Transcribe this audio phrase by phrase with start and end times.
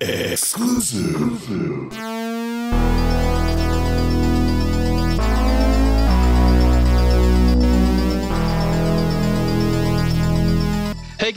[0.00, 2.17] Exclusive.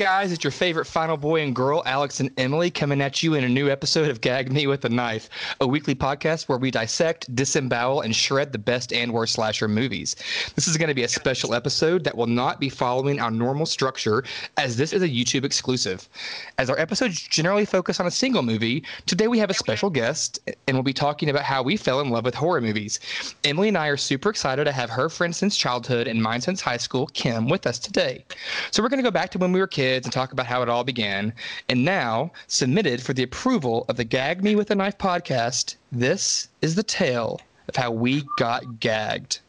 [0.02, 3.44] Guys, it's your favorite final boy and girl, Alex and Emily, coming at you in
[3.44, 5.30] a new episode of Gag Me with a Knife,
[5.60, 10.16] a weekly podcast where we dissect, disembowel, and shred the best and worst slasher movies.
[10.56, 13.68] This is going to be a special episode that will not be following our normal
[13.68, 14.24] structure,
[14.58, 16.10] as this is a YouTube exclusive.
[16.58, 20.40] As our episodes generally focus on a single movie, today we have a special guest,
[20.66, 23.00] and we'll be talking about how we fell in love with horror movies.
[23.44, 26.60] Emily and I are super excited to have her friend since childhood and mine since
[26.60, 28.26] high school, Kim, with us today.
[28.72, 30.62] So we're going to go back to when we were kids and talk about how
[30.62, 31.34] it all began.
[31.70, 36.48] And now, submitted for the approval of the Gag Me with a Knife podcast, this
[36.62, 39.40] is the tale of how we got gagged.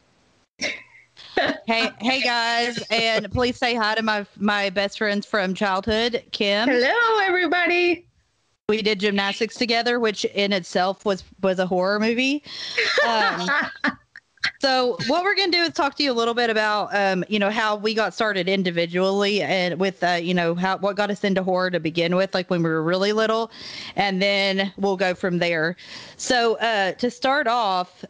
[0.59, 6.69] hey, hey guys, and please say hi to my my best friends from childhood, Kim.
[6.69, 8.05] Hello, everybody.
[8.69, 12.43] We did gymnastics together, which in itself was was a horror movie.
[13.05, 13.49] Um,
[14.59, 17.39] so what we're gonna do is talk to you a little bit about, um, you
[17.39, 21.23] know, how we got started individually and with, uh, you know, how what got us
[21.23, 23.51] into horror to begin with, like when we were really little,
[23.95, 25.75] and then we'll go from there.
[26.17, 28.03] So uh, to start off,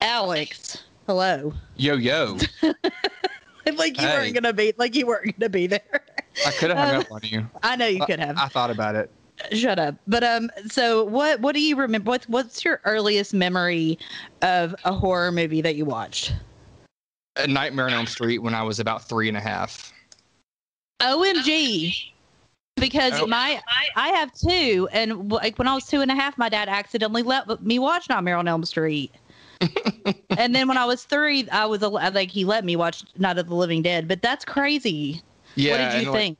[0.00, 1.52] Alex, hello.
[1.76, 2.38] Yo, yo.
[3.76, 4.14] like you Hey.
[4.18, 6.02] weren't gonna be like you weren't gonna be there.
[6.46, 7.46] I could have hung Um, up on you.
[7.62, 8.36] I know you could have.
[8.36, 9.10] I thought about it.
[9.52, 9.96] Shut up.
[10.06, 11.40] But um, so what?
[11.40, 12.10] What do you remember?
[12.10, 13.98] What's what's your earliest memory
[14.42, 16.32] of a horror movie that you watched?
[17.36, 19.92] A Nightmare on Elm Street when I was about three and a half.
[21.00, 22.12] OMG.
[22.76, 23.26] Because Oh.
[23.26, 23.60] my
[23.96, 27.22] I have two, and like when I was two and a half, my dad accidentally
[27.22, 29.12] let me watch Nightmare on Elm Street.
[30.30, 33.48] and then when I was three, I was like he let me watch Night of
[33.48, 34.08] the Living Dead.
[34.08, 35.22] But that's crazy.
[35.54, 35.72] Yeah.
[35.72, 36.38] what did you like, think?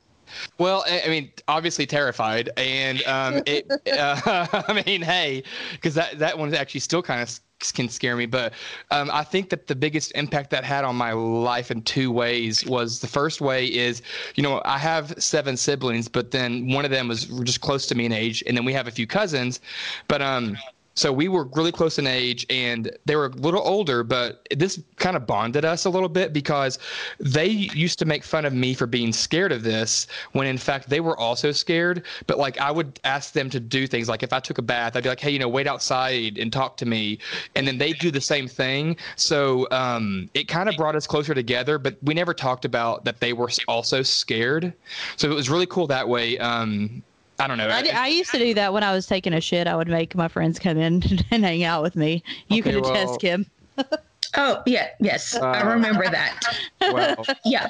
[0.58, 3.66] Well, I I mean, obviously terrified, and um, it.
[3.92, 5.42] Uh, I mean, hey,
[5.72, 7.40] because that that one actually still kind of
[7.70, 8.26] can scare me.
[8.26, 8.54] But
[8.90, 12.66] um, I think that the biggest impact that had on my life in two ways
[12.66, 14.02] was the first way is,
[14.34, 17.94] you know, I have seven siblings, but then one of them was just close to
[17.94, 19.60] me in age, and then we have a few cousins,
[20.08, 20.56] but um.
[20.94, 24.80] So we were really close in age, and they were a little older, but this
[24.96, 26.78] kind of bonded us a little bit because
[27.18, 30.88] they used to make fun of me for being scared of this when in fact
[30.88, 32.04] they were also scared.
[32.26, 34.96] But like I would ask them to do things like if I took a bath,
[34.96, 37.18] I'd be like, hey, you know, wait outside and talk to me,
[37.54, 38.96] and then they do the same thing.
[39.16, 43.20] So um, it kind of brought us closer together, but we never talked about that
[43.20, 44.72] they were also scared.
[45.16, 46.38] So it was really cool that way.
[46.38, 47.02] Um,
[47.38, 47.68] I don't know.
[47.68, 49.66] I, I used to do that when I was taking a shit.
[49.66, 52.22] I would make my friends come in and hang out with me.
[52.48, 53.46] You Okay, can attest, well- Kim.
[54.34, 56.40] Oh, yeah, yes, I Uh, remember that.
[56.80, 57.68] well, Yeah.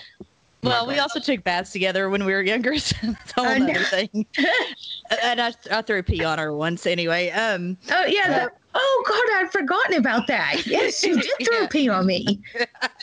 [0.62, 2.78] Well, we also took baths together when we were younger.
[2.78, 3.72] So that's a whole I know.
[3.72, 4.26] other thing.
[5.24, 7.30] and I, I threw pee on her once anyway.
[7.30, 8.28] Um, Oh, yeah.
[8.46, 10.66] The, oh, God, I'd forgotten about that.
[10.66, 11.66] Yes, you did throw Yeah.
[11.70, 12.40] pee on me.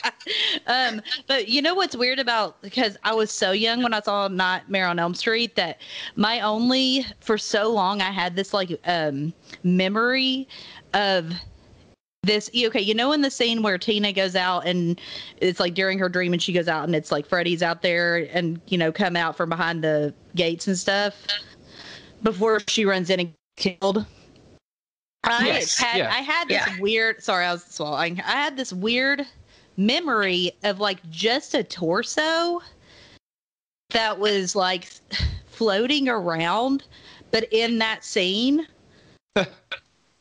[0.66, 4.28] um, but you know what's weird about because I was so young when I saw
[4.28, 5.80] Nightmare on Elm Street that
[6.16, 9.32] my only for so long I had this like um
[9.62, 10.48] memory
[10.94, 11.32] of
[12.22, 15.00] this okay you know in the scene where tina goes out and
[15.38, 18.28] it's like during her dream and she goes out and it's like freddy's out there
[18.32, 21.26] and you know come out from behind the gates and stuff
[22.22, 24.04] before she runs in and killed
[25.24, 26.10] i Yes, had yeah.
[26.10, 26.80] i had this Yeah.
[26.80, 29.26] weird sorry i was swallowing i had this weird
[29.76, 32.60] memory of like just a torso
[33.90, 34.88] that was like
[35.46, 36.84] floating around
[37.30, 38.66] but in that scene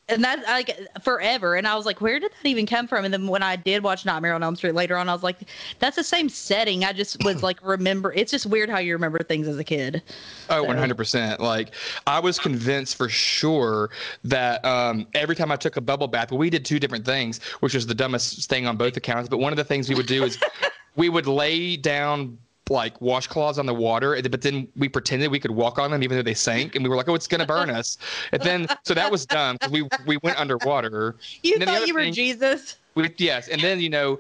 [0.10, 1.56] and that like forever.
[1.56, 3.06] And i was like where did that even come from?
[3.06, 5.38] And then when i did watch nightmare on elm street later on i was like
[5.80, 6.84] that's the same setting.
[6.84, 10.02] I just was like remember it's just weird how you remember things as a kid.
[10.50, 11.40] Oh, So- 100%.
[11.40, 11.74] Like,
[12.08, 13.90] I was convinced for sure
[14.24, 17.74] that um, every time I took a bubble bath, we did two different things, which
[17.74, 19.30] was the dumbest thing on both accounts.
[19.30, 20.38] But one of the things we would do is
[20.96, 22.38] we would lay down
[22.70, 26.18] like washcloths on the water, but then we pretended we could walk on them even
[26.18, 27.98] though they sank, and we were like, "Oh, it's gonna burn us."
[28.32, 31.16] And then, so that was dumb because we we went underwater.
[31.44, 34.20] you And then the thought you were thing- jesus We, yes, and then you know,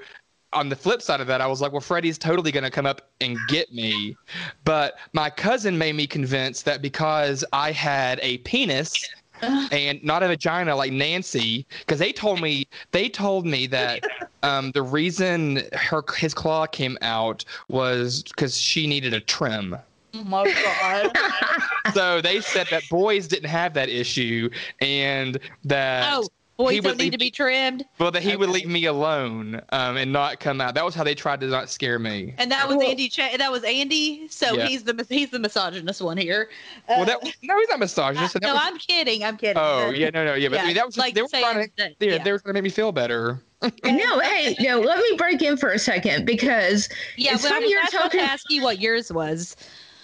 [0.53, 3.09] on the flip side of that, I was like, well, Freddy's totally gonna come up
[3.21, 4.17] and get me.
[4.63, 8.93] But my cousin made me convinced that because I had a penis
[9.71, 14.03] and not a vagina like Nancy, because they told me they told me that
[14.43, 19.77] um, the reason her his claw came out was because she needed a trim.
[20.13, 21.17] oh my god
[21.93, 24.49] So they said that boys didn't have that issue
[24.79, 26.27] and that oh
[26.59, 27.85] boys he would don't need to be trimmed.
[27.97, 30.75] Well, that he would leave me alone um, and not come out.
[30.75, 32.33] That was how they tried to not scare me.
[32.37, 33.07] And that was Well- Andy.
[33.09, 34.27] Ch- that was Andy.
[34.29, 34.67] So Yeah.
[34.67, 36.49] he's the he's the misogynist one here.
[36.87, 38.37] well, Uh, that no, he's not misogynist.
[38.41, 39.23] no, was- I'm kidding.
[39.23, 39.57] I'm kidding.
[39.57, 41.27] oh But- yeah, no, no, yeah, but I mean, that was just, like they were
[41.29, 41.95] saying trying to.
[41.99, 42.23] Yeah, yeah.
[42.23, 43.41] they were trying to make me feel better.
[43.83, 47.55] No, hey, no, let me break in for a second because Yeah, It's but I
[47.55, 49.55] funny was you're I was about to talking- ask you what yours was.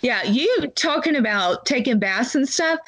[0.02, 2.80] Yeah, you talking about taking baths and stuff.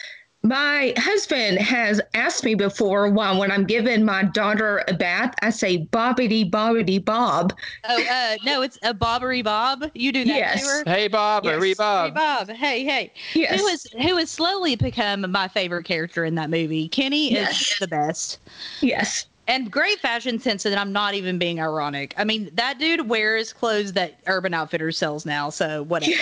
[0.47, 5.49] My husband has asked me before why when I'm giving my daughter a bath, I
[5.49, 7.53] say bobbity bobbity bob.
[7.89, 9.83] Oh, uh, no, it's a bobbery bob.
[9.93, 10.61] You do that Yes.
[10.61, 10.83] to her.
[10.85, 11.57] Hey, Bob, Yes.
[11.59, 12.13] Marie Hey, Bob.
[12.15, 12.49] Bob.
[12.49, 13.11] Hey, hey.
[13.33, 13.59] Yes.
[13.59, 16.87] Who has who has slowly become my favorite character in that movie?
[16.87, 17.73] Kenny Yes.
[17.73, 18.39] is the best.
[18.79, 19.25] yes.
[19.49, 22.13] And great fashion sense, and I'm not even being ironic.
[22.17, 26.13] I mean, that dude wears clothes that Urban Outfitters sells now, so whatever.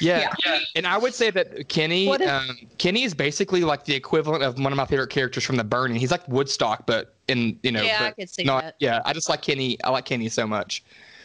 [0.00, 0.32] Yeah.
[0.74, 4.42] and I would say that Kenny, What if- um, Kenny is basically like the equivalent
[4.42, 5.96] of one of my favorite characters from The Burning.
[5.96, 8.74] He's like Woodstock, but in you know, Yeah, I could see not- that.
[8.80, 9.76] Yeah, I just like Kenny.
[9.84, 10.82] I like Kenny so much.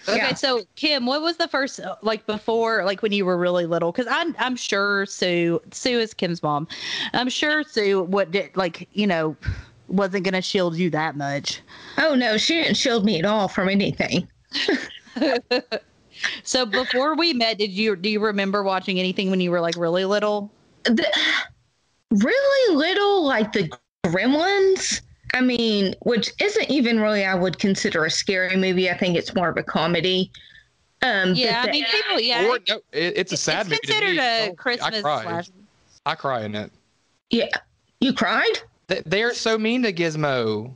[0.08, 0.34] Okay, Yeah.
[0.36, 3.92] so Kim, what was the first uh, like before, like when you were really little?
[3.92, 6.68] Because I'm I'm sure Sue Sue is Kim's mom.
[7.14, 9.36] I'm sure Sue what did like you know
[9.88, 11.62] wasn't gonna shield you that much.
[11.98, 14.28] Oh no, she didn't shield me at all from anything.
[16.44, 19.76] So before we met, did you do you remember watching anything when you were like
[19.78, 20.52] really little?
[20.84, 21.06] The,
[22.12, 23.70] really little, like the
[24.06, 25.02] Gremlins.
[25.34, 28.90] I mean, which isn't even really I would consider a scary movie.
[28.90, 30.32] I think it's more of a comedy.
[31.02, 32.20] Um, Yeah, I the- mean people.
[32.22, 33.80] Yeah, Or no, it, it's a sad it's movie.
[33.82, 35.24] to considered a Oh, Christmas I cry.
[35.24, 35.50] slash.
[36.06, 36.72] I cry in it.
[37.32, 37.48] yeah,
[38.00, 38.60] you cried.
[38.88, 40.74] They, they are so mean to Gizmo.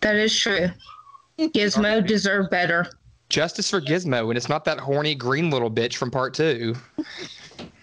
[0.00, 0.68] That is true.
[1.38, 2.86] Gizmo deserved better.
[3.32, 6.74] Justice for Gizmo, and it's not that horny green little bitch from part two.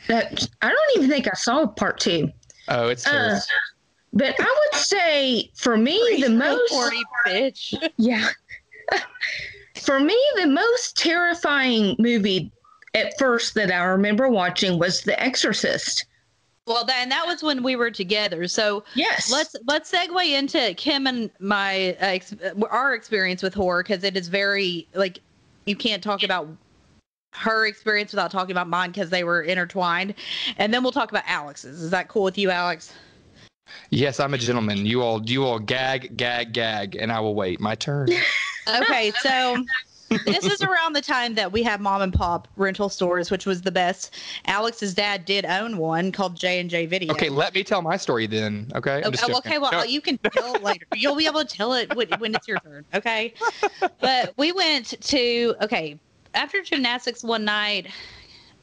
[0.08, 2.32] That I don't even think I saw part two.
[2.68, 3.40] Oh, it's Uh,
[4.14, 7.90] but I would say for me the most Horny bitch.
[7.98, 8.30] yeah.
[9.82, 12.52] for me the most terrifying movie
[12.94, 16.06] at first that I remember watching was The Exorcist.
[16.68, 18.48] Well, that, and that was when we were together.
[18.48, 19.32] So Yes.
[19.32, 22.36] let's let's segue into Kim and my uh, ex-
[22.70, 25.20] our experience with horror because it is very like
[25.70, 26.48] you can't talk about
[27.34, 30.16] her experience without talking about mine because they were intertwined,
[30.58, 31.82] and then we'll talk about Alex's.
[31.82, 32.92] Is that cool with you, Alex?
[33.92, 34.86] Yes, I'm a gentleman.
[34.86, 37.60] You all, you all gag, gag, gag, and I will wait.
[37.60, 38.10] My turn.
[38.84, 39.66] Okay, so
[40.26, 43.62] this is around the time that we had mom and pop rental stores, which was
[43.62, 44.16] the best.
[44.46, 47.12] Alex's dad did own one called J and J Video.
[47.12, 48.72] Okay, let me tell my story then.
[48.76, 49.02] Okay.
[49.04, 50.86] Okay, okay, well, No, you can tell later.
[50.96, 52.86] You'll be able to tell it when, when it's your turn.
[52.94, 53.34] Okay.
[54.00, 56.00] But we went to, okay,
[56.34, 57.88] after gymnastics one night,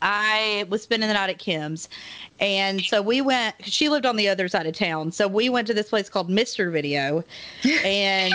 [0.02, 1.88] I was spending the night at Kim's.
[2.38, 5.10] And so we went, she lived on the other side of town.
[5.12, 6.70] So we went to this place called Mr.
[6.70, 7.25] Video.
[7.84, 8.34] And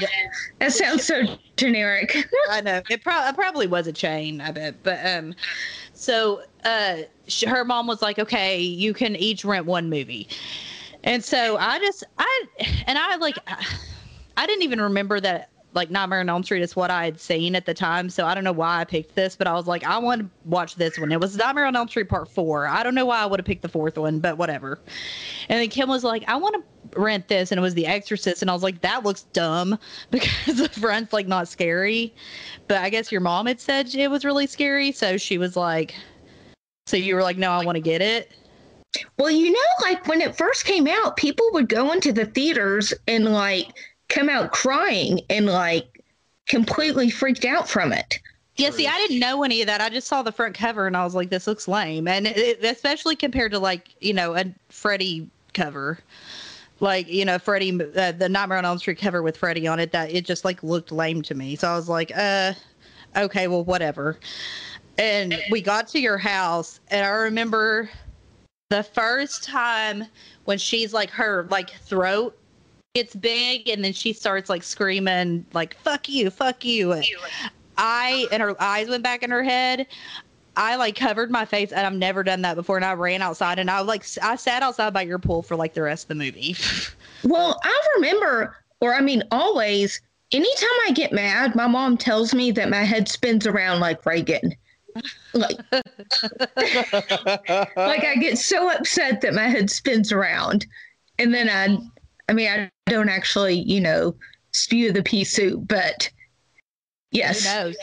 [0.60, 1.24] that sounds so
[1.58, 2.16] generic.
[2.50, 4.82] I know it, pro- it probably was a chain, I bet.
[4.84, 5.36] But um,
[5.94, 6.98] so uh,
[7.28, 10.28] sh- her mom was like, "Okay, you can each rent one movie,"
[11.04, 12.46] and so I just I
[12.88, 13.66] and I like I,
[14.38, 17.56] I didn't even remember that like Nightmare on Elm Street is what I had seen
[17.56, 19.84] at the time, so I don't know why I picked this, but I was like,
[19.86, 21.12] I want to watch this one.
[21.12, 22.68] It was Nightmare on Elm Street Part Four.
[22.68, 24.80] I don't know why I would have picked the fourth one, but whatever.
[25.50, 28.42] And then Kim was like, I want to rent this, and it was The Exorcist,
[28.42, 29.80] and I was like, that looks dumb
[30.12, 32.14] because the front's like not scary,
[32.68, 35.96] but I guess your mom had said it was really scary, so she was like,
[36.88, 38.32] so you were like, no, I want to get it.
[39.18, 42.94] Well, you know, like when it first came out, people would go into the theaters
[43.08, 43.74] and like
[44.12, 46.04] come out crying and like
[46.48, 48.20] completely freaked out from it.
[48.58, 49.82] Yeah, see, I didn't know any of that.
[49.82, 52.08] I just saw the front cover and I was like, this looks lame.
[52.08, 56.00] And it, especially compared to like, you know, a Freddy cover.
[56.80, 59.92] Like, you know, Freddy, uh, the Nightmare on Elm Street cover with Freddy on it,
[59.94, 61.56] that it just like looked lame to me.
[61.56, 62.54] So I was like, uh,
[63.16, 64.18] okay, well, whatever.
[64.98, 67.90] And we got to your house and I remember
[68.70, 70.06] the first time
[70.46, 72.38] when she's like, her like throat
[72.94, 77.02] gets big and then she starts like screaming, like, fuck you, fuck you.
[77.78, 79.88] I and her eyes went back in her head.
[80.58, 82.76] I like covered my face, and I've never done that before.
[82.76, 85.74] And I ran outside, and I like i sat outside by your pool for like
[85.74, 86.56] the rest of the movie.
[87.24, 92.50] Well, I remember, or I mean, always, anytime I get mad, my mom tells me
[92.50, 94.56] that my head spins around like Regan.
[95.34, 95.86] Like, like
[97.78, 100.66] I get so upset that my head spins around.
[101.20, 101.78] And then I,
[102.32, 104.16] I mean, I don't actually, you know,
[104.54, 106.10] spew the pea soup, but
[107.12, 107.44] yes.
[107.44, 107.56] Who yes.
[107.56, 107.76] knows?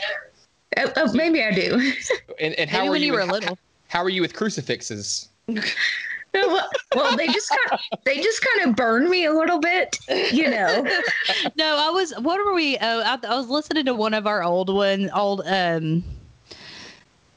[0.77, 1.93] Oh, oh, maybe I do.
[2.39, 3.07] and, and how Maybe were when you?
[3.07, 3.57] you were with- little.
[3.89, 5.29] How were you with crucifixes?
[5.47, 9.99] well, they just kind of, they just kind of burned me a little bit,
[10.31, 10.83] you know.
[11.55, 12.11] no, I was.
[12.19, 12.75] What were we?
[12.77, 16.03] Oh, I, I was listening to one of our old one, old um.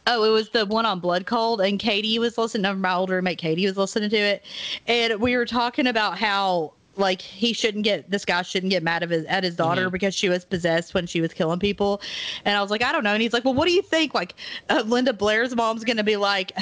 [0.06, 2.80] Oh, it was the one on Blood Cold, and Katie was listening.
[2.80, 4.44] My older roommate Katie was listening to it,
[4.86, 9.02] and we were talking about how like he shouldn't get this guy shouldn't get mad
[9.02, 9.92] at his at his daughter mm-hmm.
[9.92, 12.00] because she was possessed when she was killing people
[12.44, 14.14] and i was like i don't know and he's like well what do you think
[14.14, 14.34] like
[14.68, 16.52] uh, linda blair's mom's gonna be like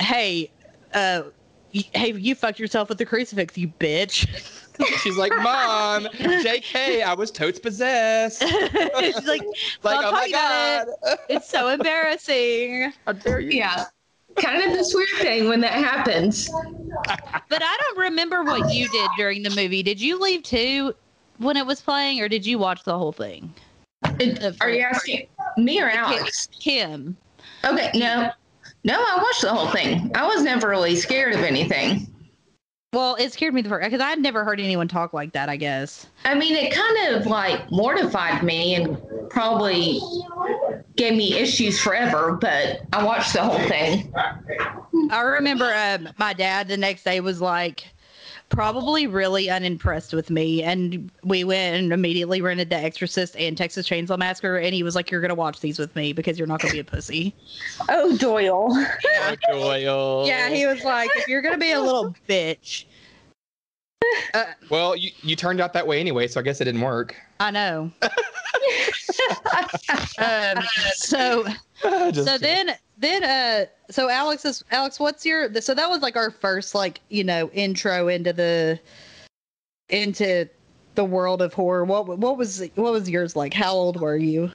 [0.00, 0.50] hey
[0.94, 1.22] uh
[1.72, 4.26] hey you fucked yourself with the crucifix you bitch
[5.02, 8.42] She's like, Mom, JK, I was totes possessed.
[9.00, 9.40] She's like,
[9.82, 10.88] like oh my God.
[11.02, 11.20] It.
[11.30, 12.92] It's so embarrassing.
[13.06, 13.52] How dare you?
[13.52, 13.86] Yeah
[14.36, 16.50] kind of this weird thing when that happens.
[17.48, 19.82] But I don't remember what you did during the movie.
[19.82, 20.94] Did you leave too
[21.38, 23.52] when it was playing, or did you watch the whole thing?
[24.20, 25.26] It, are you asking
[25.56, 26.48] me or Alex?
[26.60, 27.16] Kim.
[27.64, 28.30] Okay, no,
[28.84, 30.10] no, I watched the whole thing.
[30.14, 32.06] I was never really scared of anything.
[32.96, 35.50] Well, it scared me the first because I'd never heard anyone talk like that.
[35.50, 36.06] I guess.
[36.24, 38.98] I mean, it kind of like mortified me and
[39.28, 40.00] probably
[40.96, 42.38] gave me issues forever.
[42.40, 44.10] But I watched the whole thing.
[45.10, 47.86] I remember um, my dad the next day was like,
[48.48, 50.62] probably really unimpressed with me.
[50.62, 54.56] And we went and immediately rented The Exorcist and Texas Chainsaw Massacre.
[54.58, 56.70] And he was like, You're going to watch these with me because you're not going
[56.70, 57.34] to be a pussy.
[57.88, 58.68] Oh, Doyle.
[58.70, 60.24] Oh, Doyle.
[60.26, 62.84] Yeah, he was like, If you're going to be a little bitch.
[64.34, 67.16] Uh, well, you, you turned out that way anyway, so I guess it didn't work.
[67.40, 67.90] I know.
[70.18, 70.62] um,
[70.94, 71.44] so,
[72.12, 76.30] so then then uh so alex is alex what's your so that was like our
[76.30, 78.78] first like you know intro into the
[79.88, 80.48] into
[80.96, 81.84] the world of horror.
[81.84, 83.54] What what was what was yours like?
[83.54, 84.50] How old were you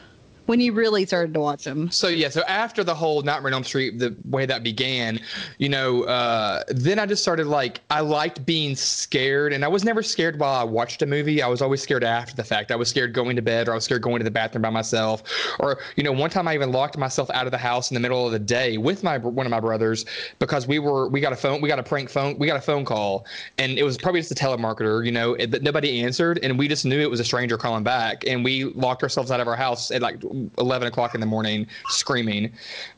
[0.51, 1.89] when you really started to watch them.
[1.91, 5.17] So yeah, so after the whole Nightmare on Elm Street, the way that began,
[5.59, 9.85] you know, uh, then I just started like I liked being scared, and I was
[9.85, 11.41] never scared while I watched a movie.
[11.41, 12.69] I was always scared after the fact.
[12.69, 14.69] I was scared going to bed, or I was scared going to the bathroom by
[14.69, 15.23] myself,
[15.61, 18.01] or you know, one time I even locked myself out of the house in the
[18.01, 20.03] middle of the day with my one of my brothers
[20.39, 22.61] because we were we got a phone, we got a prank phone, we got a
[22.61, 23.25] phone call,
[23.57, 26.83] and it was probably just a telemarketer, you know, that nobody answered, and we just
[26.83, 29.91] knew it was a stranger calling back, and we locked ourselves out of our house
[29.91, 30.21] at like
[30.57, 32.51] 11 o'clock in the morning screaming.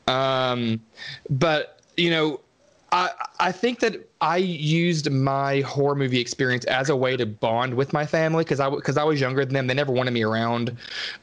[0.06, 0.80] Um,
[1.30, 2.40] but, you know,
[2.92, 3.10] I,
[3.40, 7.92] I think that I used my horror movie experience as a way to bond with
[7.92, 9.66] my family because I because I was younger than them.
[9.66, 10.70] They never wanted me around.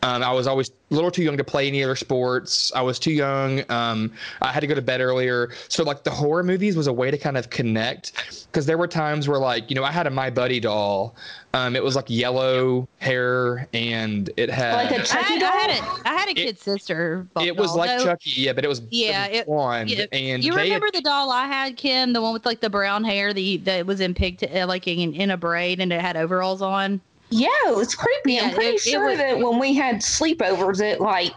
[0.03, 2.71] Um, I was always a little too young to play any other sports.
[2.75, 3.63] I was too young.
[3.71, 5.49] Um, I had to go to bed earlier.
[5.67, 8.87] So like the horror movies was a way to kind of connect because there were
[8.87, 11.15] times where like you know I had a My Buddy doll
[11.53, 15.49] um, it was like yellow hair, and it had like a Chucky I, doll.
[15.49, 17.27] I had a, I had a kid sister.
[17.41, 18.05] It was like though.
[18.05, 19.89] Chucky, yeah, but it was yeah, it, blonde.
[19.89, 22.69] Yeah, and you remember had, the doll I had, Kim, the one with like the
[22.69, 26.01] brown hair, the that was in pig, uh, like in, in a braid, and it
[26.01, 27.01] had overalls on.
[27.29, 28.33] Yeah, it was creepy.
[28.33, 31.33] Yeah, I'm pretty it, sure it was, that when we had sleepovers, it like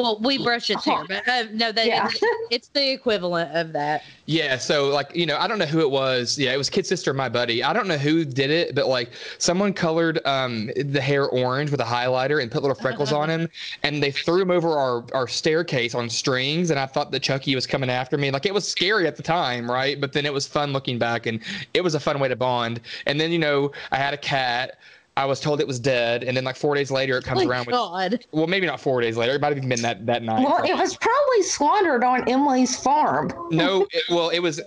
[0.00, 2.08] well, we brush its hair, but uh, no, that yeah.
[2.08, 4.02] it's, it's, the equivalent of that.
[4.26, 4.56] Yeah.
[4.56, 6.38] So, like, you know, I don't know who it was.
[6.38, 7.62] Yeah, it was Kid Sister, my buddy.
[7.62, 11.80] I don't know who did it, but like, someone colored um, the hair orange with
[11.80, 13.48] a highlighter and put little freckles on him,
[13.82, 16.70] and they threw him over our our staircase on strings.
[16.70, 18.30] And I thought that Chucky was coming after me.
[18.30, 20.00] Like, it was scary at the time, right?
[20.00, 21.40] But then it was fun looking back, and
[21.74, 22.80] it was a fun way to bond.
[23.06, 24.78] And then, you know, I had a cat
[25.16, 27.48] I was told it was dead, and then like four days later, it comes oh
[27.48, 28.12] around God.
[28.12, 28.26] with.
[28.32, 29.34] Well, maybe not four days later.
[29.34, 30.44] It might have been that that night.
[30.44, 33.30] Well, it was probably slaughtered on Emily's farm.
[33.50, 34.62] no, it, well, it was uh,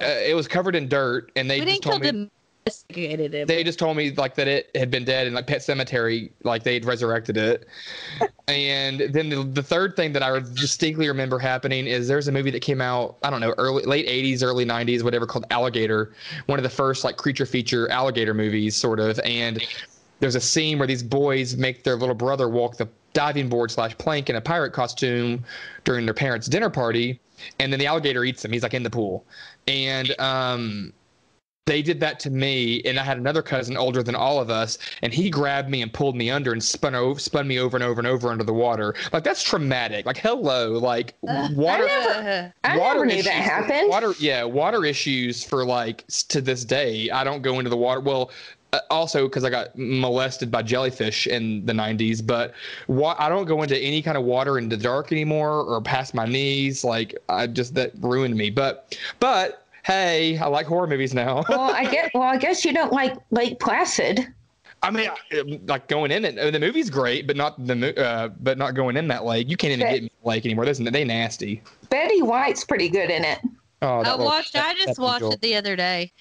[0.00, 2.30] it was covered in dirt, and they we just told me.
[3.46, 6.62] They just told me like that it had been dead in like Pet Sematary, like
[6.62, 7.66] they'd resurrected it.
[8.48, 12.50] and then the, the third thing that I distinctly remember happening is there's a movie
[12.50, 16.12] that came out I don't know early late 80s, early 90s, whatever called Alligator,
[16.46, 19.62] one of the first like creature feature alligator movies, sort of, and
[20.20, 23.96] there's a scene where these boys make their little brother walk the diving board slash
[23.98, 25.44] plank in a pirate costume
[25.84, 27.20] during their parents' dinner party,
[27.58, 28.52] and then the alligator eats him.
[28.52, 29.24] He's like in the pool,
[29.66, 30.92] and um,
[31.68, 34.78] they did that to me, and I had another cousin older than all of us,
[35.02, 37.84] and he grabbed me and pulled me under and spun over, spun me over and
[37.84, 38.94] over and over under the water.
[39.12, 40.06] Like that's traumatic.
[40.06, 41.84] Like hello, like uh, water.
[41.84, 43.90] I never, I water never knew issues, that happened.
[43.90, 47.10] Water, yeah, water issues for like to this day.
[47.10, 48.00] I don't go into the water.
[48.00, 48.30] Well,
[48.72, 52.54] uh, also because I got molested by jellyfish in the 90s, but
[52.86, 56.14] wa- I don't go into any kind of water in the dark anymore or past
[56.14, 56.82] my knees.
[56.82, 58.48] Like I just that ruined me.
[58.48, 61.42] But but hey, I like horror movies now.
[61.48, 64.28] well, I guess well I guess you don't like Lake Placid.
[64.80, 65.10] I mean,
[65.66, 69.08] like going in it, the movie's great, but not the uh, but not going in
[69.08, 69.50] that lake.
[69.50, 70.66] You can't even get in the lake anymore.
[70.66, 71.62] They they nasty.
[71.90, 73.40] Betty White's pretty good in it.
[73.82, 74.52] Oh, that I watched.
[74.52, 75.32] that- I just watched visual.
[75.32, 76.12] it the other day.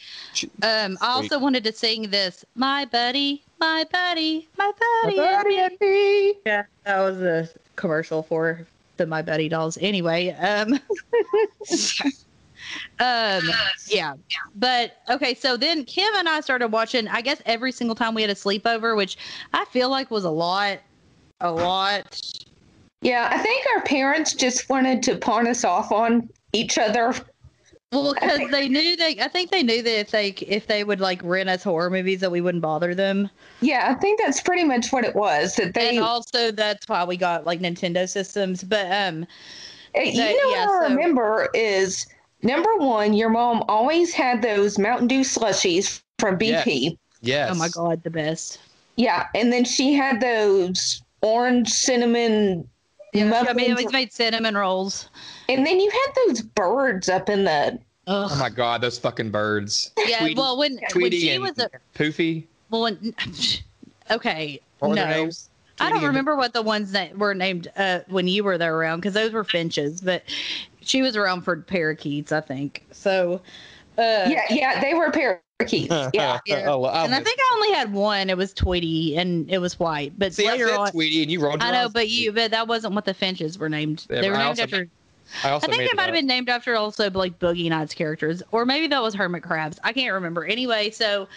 [0.41, 0.97] Um, I Sweet.
[1.01, 2.45] also wanted to sing this.
[2.55, 4.71] My buddy, my buddy, my
[5.03, 5.17] buddy.
[5.17, 6.33] My buddy and me.
[6.45, 8.65] Yeah, that was a commercial for
[8.97, 9.77] the My Buddy dolls.
[9.81, 10.79] Anyway, um,
[12.99, 13.49] um,
[13.87, 14.13] yeah,
[14.55, 15.33] but okay.
[15.33, 17.07] So then Kim and I started watching.
[17.07, 19.17] I guess every single time we had a sleepover, which
[19.53, 20.79] I feel like was a lot,
[21.41, 22.21] a lot.
[23.01, 27.13] Yeah, I think our parents just wanted to pawn us off on each other.
[27.93, 29.17] Well, because they knew they.
[29.21, 32.19] I think they knew that if they if they would like rent us horror movies,
[32.19, 33.29] that we wouldn't bother them.
[33.61, 35.55] Yeah, I think that's pretty much what it was.
[35.55, 38.63] That they, and also that's why we got like Nintendo systems.
[38.63, 39.25] But um,
[39.95, 42.07] Uh, you that- know yeah, what I so- remember is
[42.43, 46.97] number one, your mom always had those Mountain Dew slushies from BP.
[47.21, 47.49] Yes.
[47.51, 48.59] oh my god, the best.
[48.95, 52.67] Yeah, and then she had those orange cinnamon
[53.13, 55.09] Yeah, I mean, muffins, it always made cinnamon rolls.
[55.49, 57.79] and then you had those birds up in the.
[58.09, 58.29] Ugh.
[58.31, 59.91] Oh my god, those fucking birds.
[60.07, 62.45] yeah, Tweety- well, when, when Tweety she and was a Poofy.
[62.69, 63.13] well, when,
[64.11, 65.49] okay, What were no, their names?
[65.79, 68.99] I don't remember what the ones that were named uh, when you were there around
[69.01, 70.23] because those were finches, but
[70.87, 72.85] she was around for parakeets, I think.
[72.91, 73.41] So,
[73.97, 75.43] uh, Yeah, yeah, they were parakeets.
[76.13, 76.39] Yeah.
[76.45, 76.65] Yeah.
[76.67, 78.29] oh, well, and I think I only had one.
[78.29, 80.13] It was Tweety, and it was white.
[80.17, 81.61] But See, I later said on, Tweety, and you rolled.
[81.61, 84.05] I know, but you, but that wasn't what the finches were named.
[84.09, 84.87] Yeah, they were I named also- after.
[85.43, 87.93] I also I think made it might have been named after also like Boogie Nights
[87.93, 89.77] characters, or maybe that was Hermit Crabs.
[89.83, 90.45] I can't remember.
[90.45, 91.27] Anyway, so,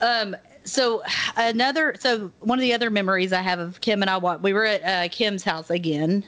[0.00, 1.02] um, so
[1.36, 4.64] another, so one of the other memories I have of Kim and I, we were
[4.64, 6.24] at uh, Kim's house again,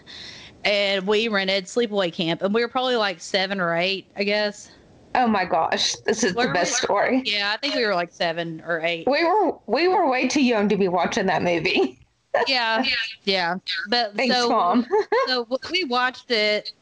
[0.65, 4.71] and we rented Sleepaway Camp, and we were probably like seven or eight, I guess.
[5.15, 6.87] Oh my gosh, this is Where the best we?
[6.87, 7.23] story.
[7.25, 9.09] Yeah, I think we were like seven or eight.
[9.09, 11.99] We were we were way too young to be watching that movie.
[12.47, 12.85] Yeah,
[13.25, 13.57] yeah.
[13.89, 14.87] But Thanks, so mom.
[15.27, 16.73] so we watched it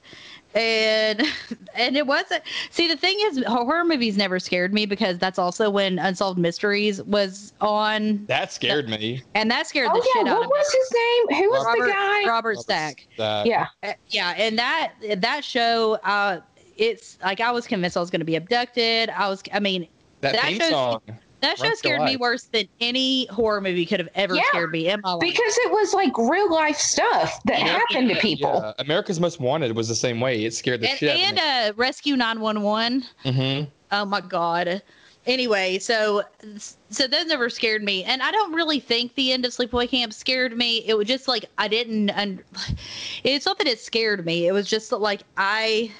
[0.55, 1.23] and
[1.75, 5.69] and it wasn't see the thing is horror movies never scared me because that's also
[5.71, 9.23] when unsolved mysteries was on That scared me.
[9.35, 10.93] and that scared the Oh shit yeah, out of me What was his
[11.31, 11.43] name?
[11.43, 12.25] Who was robert, the guy?
[12.29, 13.67] robert stack That, Yeah.
[13.83, 16.41] Uh, yeah and that that show uh
[16.77, 19.87] it's like i was convinced i was going to be abducted i was i mean
[20.21, 21.01] that, that theme shows- song.
[21.41, 24.89] That show scared me worse than any horror movie could have ever Yeah, scared me
[24.89, 27.67] in my life Because it was like real life stuff that Yeah.
[27.79, 28.61] happened to people.
[28.63, 30.45] Yeah, America's Most Wanted was the same way.
[30.45, 33.41] It scared the and, shit and out uh rescue 911 of me.
[33.65, 33.71] Mm-hmm.
[33.93, 34.83] Oh my god.
[35.27, 36.23] Anyway, so
[36.89, 40.15] so those never scared me, and I don't really think the end of Sleepaway Camp
[40.15, 40.79] scared me.
[40.87, 42.09] It was just like I didn't.
[42.11, 42.43] Un-
[43.25, 44.47] it's not that it scared me.
[44.47, 45.93] It was just that, like I.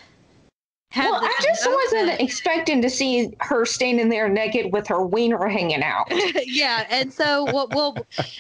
[0.91, 5.05] Had Well, I this just wasn't expecting to see her standing there naked with her
[5.05, 6.07] wiener hanging out.
[6.47, 7.97] yeah, and so well, well,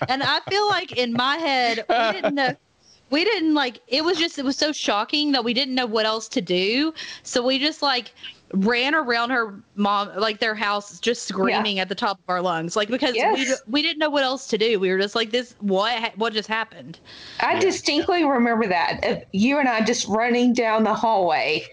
[0.08, 2.54] and I feel like in my head we didn't know.
[3.10, 6.04] We didn't like it was just it was so shocking that we didn't know what
[6.04, 6.92] else to do.
[7.22, 8.12] So we just like
[8.52, 12.76] ran around her mom like their house just screaming at the top of our lungs
[12.76, 13.62] like because Yes.
[13.66, 14.78] we we didn't know what else to do.
[14.78, 16.98] We were just like this what what just happened?
[17.40, 19.02] I distinctly remember that.
[19.04, 21.66] of you and I just running down the hallway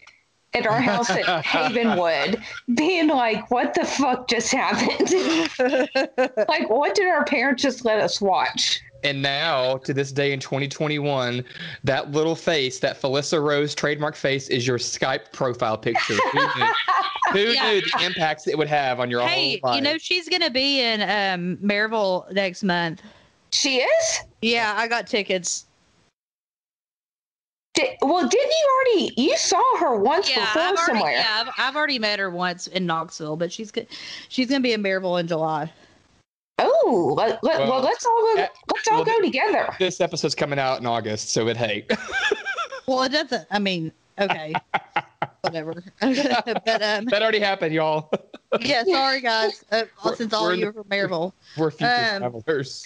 [0.55, 2.41] at our house at Havenwood,
[2.75, 5.09] being like, what the fuck just happened?
[6.47, 8.81] like, what did our parents just let us watch?
[9.03, 11.43] And now, to this day in 2021,
[11.83, 16.15] that little face, that Felissa Rose trademark face, is your Skype profile picture.
[16.31, 16.67] Who knew?
[17.33, 17.71] Who Yeah.
[17.73, 19.75] knew the impacts it would have on your hey, whole life?
[19.77, 23.01] you know she's gonna be in um Maryville next month.
[23.51, 24.19] She is?
[24.41, 25.65] Yeah, I got tickets.
[27.75, 29.13] Did, well, didn't you already?
[29.21, 31.11] You saw her once Yeah, before I've already, somewhere.
[31.11, 33.85] yeah, I've, I've already met her once in Knoxville, but she's go-
[34.29, 35.71] she's gonna be in Maryville in July.
[36.59, 39.67] Oh, let, let, well, Well, let's all go, uh, let's all well, go together.
[39.77, 41.85] This episode's coming out in August, so it hey.
[42.87, 43.47] Well, it doesn't.
[43.49, 44.53] I mean, okay,
[45.41, 45.73] whatever.
[45.99, 48.11] but um, that already happened, y'all.
[48.61, 49.65] yeah, sorry guys.
[49.71, 51.33] Uh, since all of you are from Maryville.
[51.57, 52.85] We're future Um, travelers.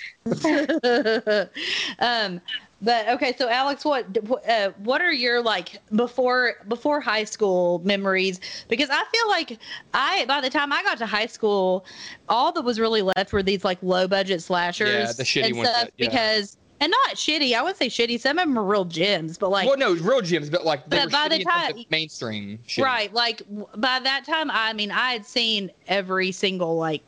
[1.99, 2.41] um,
[2.81, 4.05] but okay, so Alex, what
[4.47, 8.39] uh, what are your like before before high school memories?
[8.69, 9.59] Because I feel like
[9.93, 11.85] I by the time I got to high school,
[12.29, 14.89] all that was really left were these like low budget slashers.
[14.89, 16.07] Yeah, the shitty and ones stuff that- yeah.
[16.09, 17.53] Because and not shitty.
[17.53, 18.17] I would say shitty.
[18.21, 20.97] Some of them are real gems, but like well, no, real gyms, but like they
[20.99, 22.59] But were by the shitty time- of mainstream.
[22.65, 22.85] Shit.
[22.85, 23.13] Right.
[23.13, 23.41] Like
[23.75, 27.01] by that time, I mean, I had seen every single like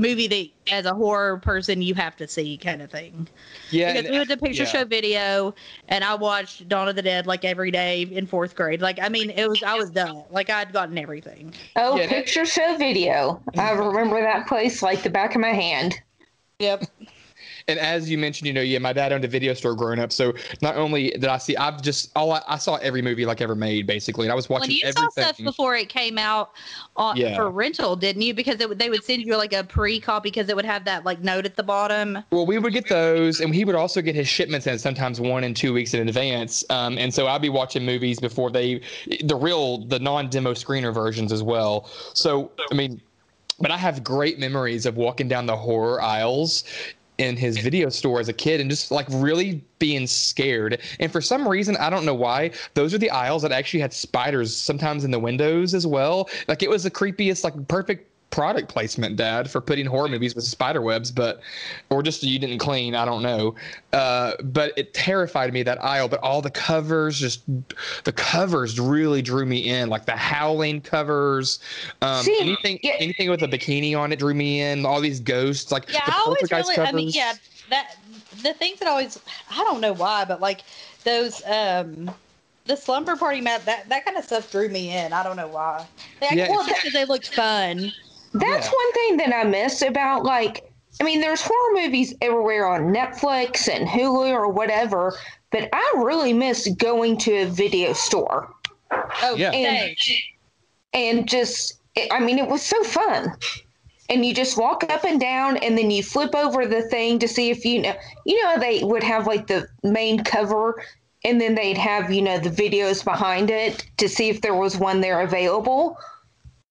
[0.00, 3.26] movie that as a horror person you have to see kind of thing.
[3.72, 3.92] Yeah.
[3.92, 4.68] because and- we went to picture yeah.
[4.68, 5.52] show video
[5.88, 8.80] and I watched Dawn of the Dead like every day in fourth grade.
[8.80, 10.22] Like I mean, it was I was done.
[10.30, 11.52] Like I'd gotten everything.
[11.74, 13.42] Oh, Yeah, that- picture show video.
[13.56, 15.96] I remember that place like the back of my hand.
[16.60, 16.84] Yep.
[17.68, 20.10] And as you mentioned, you know, yeah, my dad owned a video store growing up.
[20.10, 23.42] So not only did I see, I've just all I, I saw every movie like
[23.42, 25.10] ever made, basically, and I was watching When you everything.
[25.10, 26.52] saw stuff before it came out
[26.96, 27.36] on, Yeah.
[27.36, 28.32] for rental, didn't you?
[28.32, 31.20] Because it, they would send you like a pre-copy because it would have that like
[31.20, 32.18] note at the bottom.
[32.30, 35.44] Well, we would get those, and he would also get his shipments in sometimes one
[35.44, 36.64] and two weeks in advance.
[36.70, 38.80] Um, and so I'd be watching movies before they,
[39.24, 41.90] the real, the non-demo screener versions as well.
[42.14, 43.00] So I mean,
[43.60, 46.64] but I have great memories of walking down the horror aisles
[47.18, 50.80] in his video store as a kid and just like really being scared.
[51.00, 53.92] And for some reason, I don't know why, those are the aisles that actually had
[53.92, 56.28] spiders sometimes in the windows as well.
[56.46, 60.44] Like it was the creepiest, like perfect product placement, Dad, for putting horror movies with
[60.44, 61.40] spider webs, but
[61.90, 63.54] or just you didn't clean, I don't know.
[63.92, 66.08] Uh, but it terrified me that aisle.
[66.08, 67.42] But all the covers, just
[68.04, 71.58] the covers really drew me in, like the Howling covers,
[72.02, 72.96] um, See, anything yeah.
[72.98, 74.84] anything with a bikini on it drew me in.
[74.84, 76.78] All these ghosts, like Yeah, the I always really.
[76.78, 77.32] I mean, yeah,
[77.70, 77.96] that
[78.42, 79.18] the things that always.
[79.50, 80.62] I don't know why, but like
[81.04, 82.10] those um.
[82.66, 85.14] The slumber party map, that, that kind of stuff drew me in.
[85.14, 85.86] I don't know why.
[86.20, 87.90] They, Yeah, well, because they looked fun.
[88.34, 88.72] That's Yeah.
[88.72, 90.64] one thing that I miss about like
[91.00, 95.14] I mean there's horror movies everywhere on Netflix and Hulu or whatever,
[95.52, 98.52] but I really miss going to a video store
[99.22, 99.52] Oh, Yeah.
[99.52, 99.94] same.
[100.94, 101.74] and just
[102.10, 103.32] I mean it was so fun.
[104.10, 107.28] And you just walk up and down and then you flip over the thing to
[107.28, 110.82] see if you know you know they would have like the main cover
[111.24, 114.76] and then they'd have you know the videos behind it to see if there was
[114.78, 115.96] one there available.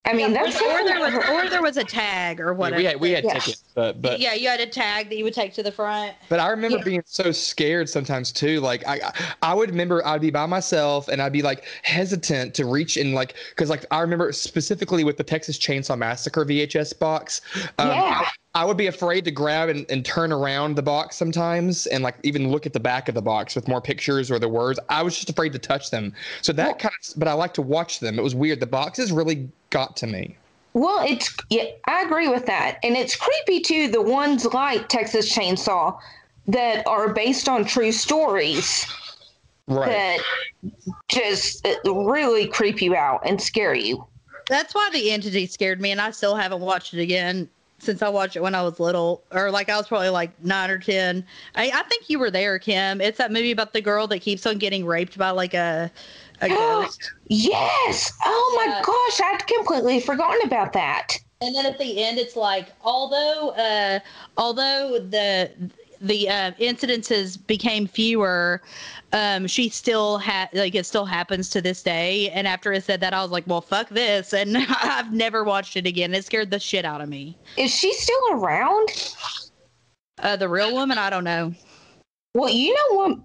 [0.08, 2.58] I mean Yeah, that's or, or there was or there was a tag or Yeah,
[2.58, 2.78] whatever.
[2.78, 3.34] we had we had Yeah.
[3.34, 6.14] tickets, but but yeah, you had a tag that you would take to the front.
[6.30, 6.84] But I remember Yeah.
[6.84, 8.60] being so scared sometimes too.
[8.62, 12.66] Like I, I would remember I'd be by myself and I'd be like hesitant to
[12.66, 17.42] reach in like because like I remember specifically with the Texas Chainsaw Massacre VHS box.
[17.78, 18.22] Um, Yeah.
[18.22, 22.04] I, I would be afraid to grab and, and turn around the box sometimes and
[22.04, 24.80] like even look at the back of the box with more pictures or the words.
[24.90, 26.12] I was just afraid to touch them.
[26.42, 27.20] So that Well- kind of.
[27.20, 28.18] But I like to watch them.
[28.18, 28.60] It was weird.
[28.60, 30.36] The boxes really got to me.
[30.74, 33.90] Well, it's yeah, I agree with that, and it's creepy too.
[33.90, 36.00] The ones like Texas Chainsaw
[36.48, 38.86] that are based on true stories
[39.68, 39.90] Right.
[39.90, 40.20] that
[41.10, 44.04] just uh, really creep you out and scare you.
[44.50, 48.10] That's why the entity scared me, and I still haven't watched it again since I
[48.10, 51.26] watched it when I was little, or like I was probably like nine or ten.
[51.56, 53.02] I, I think you were there, Kim.
[53.02, 55.92] It's that movie about the girl that keeps on getting raped by like a
[56.42, 58.12] a ghost, Yes.
[58.26, 58.82] Oh my Yeah.
[58.82, 61.18] gosh, I'd completely forgotten about that.
[61.42, 64.00] and then at the end, it's like although uh,
[64.38, 65.52] although the
[66.02, 68.62] the uh, incidences became fewer,
[69.14, 72.30] um, she still had like it still happens to this day.
[72.32, 75.76] And after it said that, I was like, well, fuck this, and I've never watched
[75.78, 76.14] it again.
[76.14, 77.38] It scared the shit out of me.
[77.58, 78.90] Is she still around?
[80.20, 81.54] Uh, the real woman, I don't know.
[82.34, 83.18] Well, you know what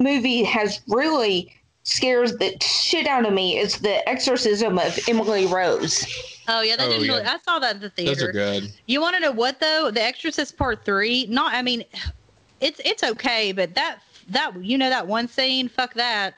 [0.00, 6.04] movie has really scares the shit out of me is the exorcism of Emily Rose.
[6.46, 7.12] Oh yeah, that Oh, didn't yeah.
[7.16, 7.26] really.
[7.26, 8.10] I saw that at the theater.
[8.10, 8.30] Those theater.
[8.30, 8.72] are good.
[8.86, 9.90] You want to know what though?
[9.90, 11.26] The Exorcist Part Three.
[11.26, 11.84] Not, I mean,
[12.60, 13.98] it's it's okay, but that
[14.30, 16.34] that you know that one scene, fuck that.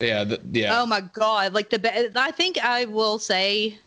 [0.00, 0.24] Yeah.
[0.24, 0.80] The, yeah.
[0.80, 1.52] Oh my god!
[1.54, 2.16] Like the best.
[2.16, 3.78] I think I will say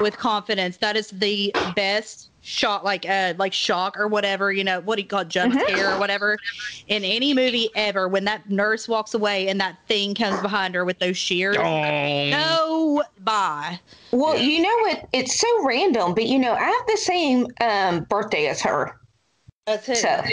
[0.00, 4.80] with confidence that is the best shot, like uh, like shock or whatever you know
[4.80, 5.62] what do you call it, jump Mhm.
[5.62, 6.38] scare or whatever
[6.88, 8.08] in any movie ever.
[8.08, 11.56] When that nurse walks away and that thing comes behind her with those shears.
[11.56, 12.30] Dong.
[12.30, 13.78] No, bye.
[14.12, 14.42] Well, Yeah.
[14.42, 15.08] you know what?
[15.12, 18.96] It's so random, but you know, I have the same um, birthday as her.
[19.66, 19.98] That's it.
[19.98, 20.24] So,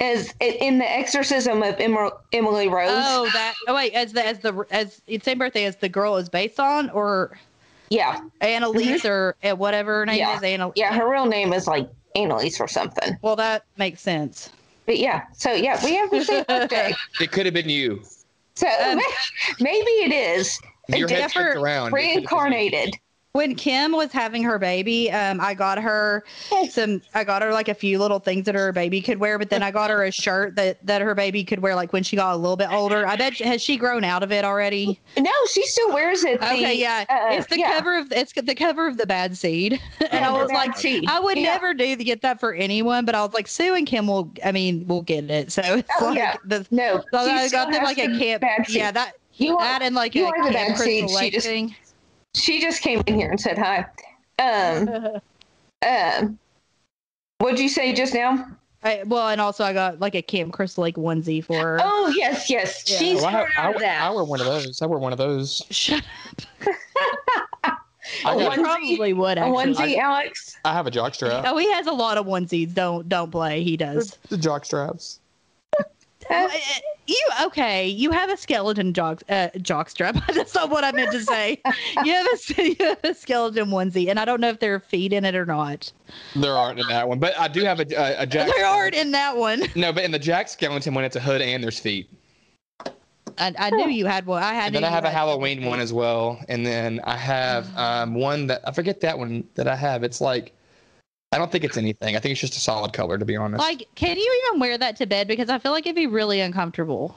[0.00, 2.90] as in the exorcism of Emily Rose.
[2.92, 3.54] Oh, that.
[3.68, 3.92] Oh, wait.
[3.92, 7.38] As the as the as it's same birthday as the girl is based on, or
[7.90, 10.36] Yeah, Anneliese, or uh, whatever her name Yeah.
[10.36, 10.42] is.
[10.42, 10.72] Anneliese.
[10.76, 10.94] yeah.
[10.94, 13.16] Her real name is like Anneliese or something.
[13.22, 14.50] Well, that makes sense.
[14.86, 16.94] But yeah, so yeah, we have the same birthday.
[17.20, 18.02] It could have been you.
[18.56, 19.00] So Um,
[19.60, 20.58] maybe it is
[20.88, 21.88] Your head Jennifer flipped around.
[21.88, 22.16] It could have been you.
[22.20, 22.94] reincarnated.
[23.32, 26.24] When Kim was having her baby, um, I got her
[26.68, 27.00] some.
[27.14, 29.62] I got her like a few little things that her baby could wear, but then
[29.62, 32.34] I got her a shirt that that her baby could wear like when she got
[32.34, 33.06] a little bit older.
[33.06, 34.98] I bet has she grown out of it already?
[35.16, 36.40] No, she still wears it.
[36.40, 37.72] the- Okay, yeah, uh, it's the yeah.
[37.78, 41.04] cover of it's the cover of the bad seed, and I was like, Seed.
[41.08, 41.52] I would Yeah.
[41.52, 44.28] never do to get that for anyone, but I was like, Sue and Kim will.
[44.44, 45.52] I mean, we'll get it.
[45.52, 46.34] So it's Oh, like yeah.
[46.44, 48.42] the No, So I got them like a camp.
[48.68, 51.04] Yeah, that You are, that and like you a are the Camp bad seed.
[51.04, 51.76] Crystal She just- thing.
[52.34, 53.86] She just came in here and said hi.
[54.38, 55.20] Um,
[55.86, 56.38] um,
[57.38, 58.46] what'd you say just now?
[58.82, 61.78] I, well, and also I got like a Camp Crystal Lake onesie for her.
[61.82, 62.84] Oh yes, yes.
[62.90, 62.98] Yeah.
[62.98, 64.14] She's Oh, I, grown I, out of I, that.
[64.14, 64.80] wear one of those.
[64.80, 65.62] I wear one of those.
[65.70, 66.02] Shut
[68.24, 68.62] I, A got, onesie?
[68.62, 69.74] Probably would A actually.
[69.74, 70.56] onesie, Alex.
[70.64, 71.44] I have a jock strap.
[71.46, 72.72] Oh, he has a lot of onesies.
[72.72, 73.62] Don't don't play.
[73.62, 74.16] He does.
[74.30, 75.19] The jock straps.
[76.30, 76.48] Uh,
[77.06, 77.88] You okay?
[77.88, 80.24] You have a skeleton jock uh, jockstrap.
[80.34, 81.60] That's not what I meant to say.
[82.04, 84.80] You have a you have a skeleton onesie, and I don't know if there are
[84.80, 85.92] feet in it or not.
[86.36, 88.50] There aren't in that one, but I do have a, a, a jack.
[88.54, 89.64] There aren't in that one.
[89.74, 92.08] No, but in the Jack Skellington one, it's a hood and there's feet.
[93.38, 94.42] I, I knew you had one.
[94.42, 94.66] I had.
[94.66, 96.38] And then I have a Halloween one as well.
[96.48, 100.04] And then I have um, one that I forget that one that I have.
[100.04, 100.52] It's like
[101.32, 102.16] I don't think it's anything.
[102.16, 103.60] I think it's just a solid color to be honest.
[103.60, 105.28] Like, can you even wear that to bed?
[105.28, 107.14] Because I feel like it'd be really uncomfortable.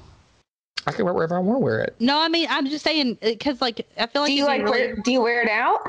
[0.86, 1.96] I can wear it wherever I want to wear it.
[2.00, 4.62] No, I mean, I'm just saying uh, because, like, I feel like Do you like
[4.64, 5.80] really- wear, do you wear it out?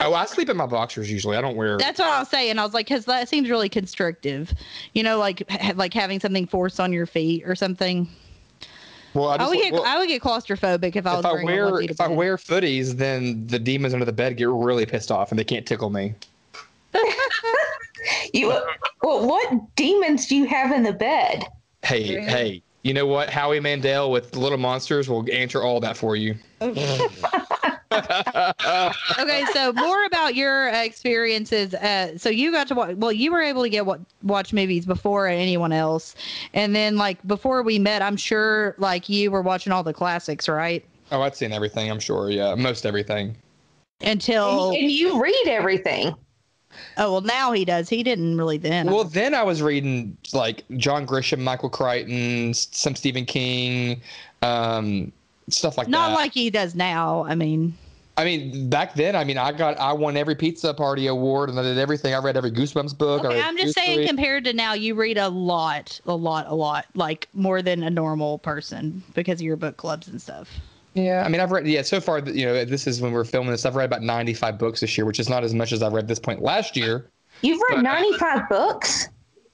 [0.00, 1.36] Oh, I sleep in my boxers usually.
[1.36, 1.76] I don't wear.
[1.76, 2.56] That's what I was saying.
[2.58, 4.54] I was like, because that seems really constrictive.
[4.94, 8.08] You know, like ha- like having something forced on your feet or something.
[9.12, 11.32] well, I, I would get well, I would get claustrophobic if I was if I
[11.32, 14.36] wearing a wear onesie to if I wear footies, then the demons under the bed
[14.36, 16.14] get really pissed off and they can't tickle me.
[18.32, 18.48] You
[19.02, 21.46] well, what demons do you have in the bed?
[21.82, 22.28] Hey, Right.
[22.28, 23.30] hey, you know what?
[23.30, 26.34] Howie Mandel with Little Monsters will answer all that for you.
[26.60, 27.08] okay,
[29.52, 31.74] so more about your uh, experiences.
[31.74, 32.96] Uh, so you got to watch.
[32.96, 36.14] Well, you were able to get what watch movies before anyone else,
[36.54, 40.48] and then like before we met, I'm sure like you were watching all the classics,
[40.48, 40.84] right?
[41.10, 41.90] oh, I've seen everything.
[41.90, 42.30] I'm sure.
[42.30, 43.36] Yeah, most everything.
[44.00, 46.14] Until And, and you read everything.
[46.96, 47.88] Oh well, now he does.
[47.88, 48.90] He didn't really then.
[48.90, 54.00] Well, then I was reading like John Grisham, Michael Crichton, some Stephen King,
[54.42, 55.12] um,
[55.48, 56.12] stuff like not that.
[56.12, 57.24] Not like he does now.
[57.24, 57.74] I mean,
[58.18, 61.58] I mean, back then, I mean, I got I won every pizza party award, and
[61.58, 62.14] I did everything.
[62.14, 63.24] I read every Goosebumps book.
[63.24, 66.86] Okay, I'm just saying compared to now, you read a lot, a lot, a lot,
[66.94, 70.48] like more than a normal person because of your book clubs and stuff.
[71.04, 71.66] Yeah, I mean, I've read.
[71.66, 73.64] Yeah, so far, you know, this is when we're filming this.
[73.64, 76.08] I've read about 95 books this year, which is not as much as I've read
[76.08, 77.10] this point last year.
[77.42, 79.08] You've read But- 95 books.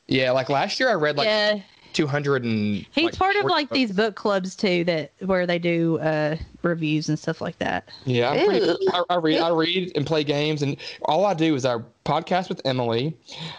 [0.06, 1.60] Yeah, like last year, I read like yeah,
[1.94, 2.86] 200 and.
[2.92, 3.78] he's like, part of like books.
[3.78, 7.88] these book clubs too that where they do uh reviews and stuff like that.
[8.04, 9.40] Yeah, I'm pretty, I, I read.
[9.40, 10.76] I read and play games, and
[11.06, 13.16] all I do is I podcast with Emily.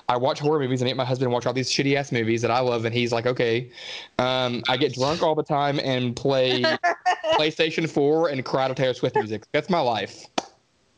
[0.07, 0.81] I watch horror movies.
[0.83, 3.11] I make my husband watch all these shitty ass movies that I love, and he's
[3.11, 3.71] like, okay.
[4.19, 6.63] Um, I get drunk all the time and play
[7.33, 9.43] PlayStation 4 and cry to Taylor Swift music.
[9.51, 10.25] That's my life.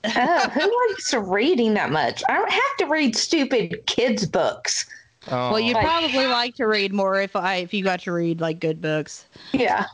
[0.03, 2.23] Oh, who likes reading that much?
[2.29, 4.85] I don't have to read stupid kids' books.
[5.29, 5.51] Oh.
[5.51, 8.39] Well, you'd Like- probably like to read more if I if you got to read
[8.39, 9.25] like good books.
[9.51, 9.85] Yeah.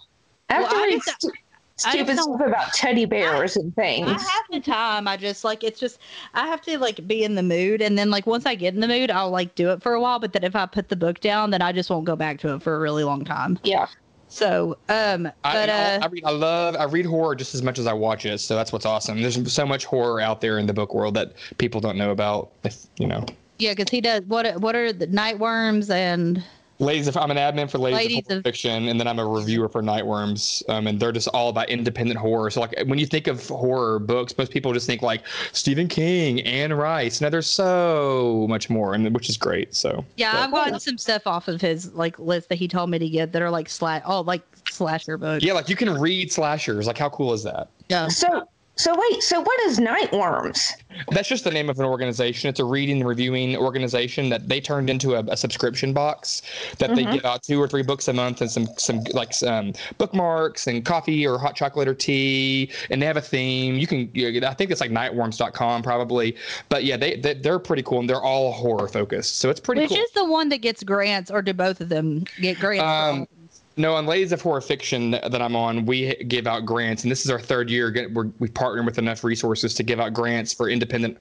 [0.49, 1.31] I have Well, to I read just- stu-
[1.77, 4.07] stupid stuff about teddy bears and things.
[4.07, 5.07] I have the time.
[5.07, 5.97] I just like it's just
[6.35, 8.79] I have to like be in the mood, and then like once I get in
[8.81, 10.19] the mood, I'll like do it for a while.
[10.19, 12.53] But then if I put the book down, then I just won't go back to
[12.53, 13.57] it for a really long time.
[13.63, 13.87] Yeah.
[14.33, 16.23] So, um, I, but I, uh, I read.
[16.25, 16.75] I love.
[16.75, 18.39] I read horror just as much as I watch it.
[18.39, 19.21] So that's what's awesome.
[19.21, 22.51] There's so much horror out there in the book world that people don't know about.
[22.63, 23.23] If you know,
[23.59, 24.23] yeah, because he does.
[24.23, 26.43] What what are the night worms and
[26.83, 27.07] ladies.
[27.07, 29.25] If I'm an admin for ladies, Ladies of Horror of- fiction, and then I'm a
[29.25, 32.49] reviewer for Nightworms, um, and they're just all about independent horror.
[32.49, 36.41] So like when you think of horror books, most people just think like Stephen King,
[36.41, 37.21] Anne Rice.
[37.21, 39.73] Now there's so much more, and which is great.
[39.75, 42.89] So yeah, but- I've gotten some stuff off of his like list that he told
[42.89, 45.43] me to get that are like slash oh like slasher books.
[45.43, 46.87] yeah, like you can read slashers.
[46.87, 47.69] Like how cool is that?
[47.89, 48.07] Yeah.
[48.07, 50.71] So, so wait, so what is Nightworms?
[51.11, 52.49] That's just the name of an organization.
[52.49, 56.41] It's a reading and reviewing organization that they turned into a, a subscription box
[56.79, 57.13] that they Mhm.
[57.13, 60.85] give out two or three books a month and some some like some bookmarks and
[60.85, 62.71] coffee or hot chocolate or tea.
[62.89, 63.75] And they have a theme.
[63.77, 66.35] You can you know, I think it's like nightworms.com probably.
[66.69, 69.39] But yeah, they, they they're pretty cool and they're all horror focused.
[69.39, 69.97] So it's pretty Which cool.
[69.99, 72.83] is the one that gets grants, or do both of them get grants?
[72.83, 73.27] Um, all?
[73.75, 77.25] No, on Ladies of Horror Fiction that I'm on, we give out grants, and this
[77.25, 78.09] is our third year.
[78.13, 81.17] We're, we've partnered with enough resources to give out grants for independent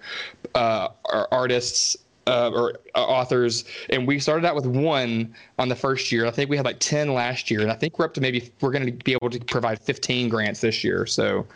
[0.54, 0.88] uh,
[1.30, 3.64] artists uh, or uh, authors.
[3.88, 6.26] And we started out with one on the first year.
[6.26, 8.50] I think we had like 10 last year, and I think we're up to maybe
[8.60, 11.06] we're going to be able to provide 15 grants this year.
[11.06, 11.46] So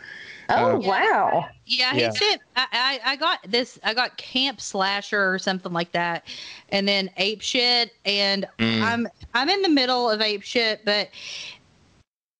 [0.49, 1.49] Oh, Uh, wow.
[1.65, 2.09] Yeah, he Yeah.
[2.11, 6.25] said I, I I got this I got Camp Slasher or something like that,
[6.69, 11.09] and then Ape Shit, and mm, I'm I'm in the middle of Ape Shit, but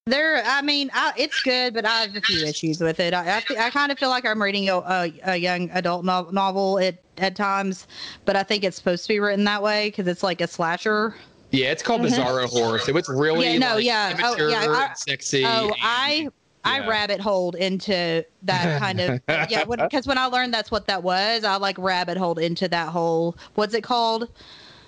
[0.05, 3.13] there I mean I, it's good, but I have a few issues with it.
[3.13, 6.05] I I, fe- I kind of feel like I'm reading a, a, a young adult
[6.05, 7.87] no- novel at at times,
[8.23, 11.15] but I think it's supposed to be written that way because it's like a slasher.
[11.51, 12.07] yeah, it's called Mhm.
[12.09, 12.79] Bizarro Horror.
[12.79, 13.61] So it's really Mm-hmm.
[13.61, 14.21] Yeah, no, like, yeah.
[14.23, 15.43] Oh, yeah, I- and sexy.
[15.45, 16.27] Oh, and- I
[16.67, 21.03] I rabbit holed into that kind of yeah because when I learned that's what that
[21.03, 24.29] was, I like rabbit holed into that whole what's it called?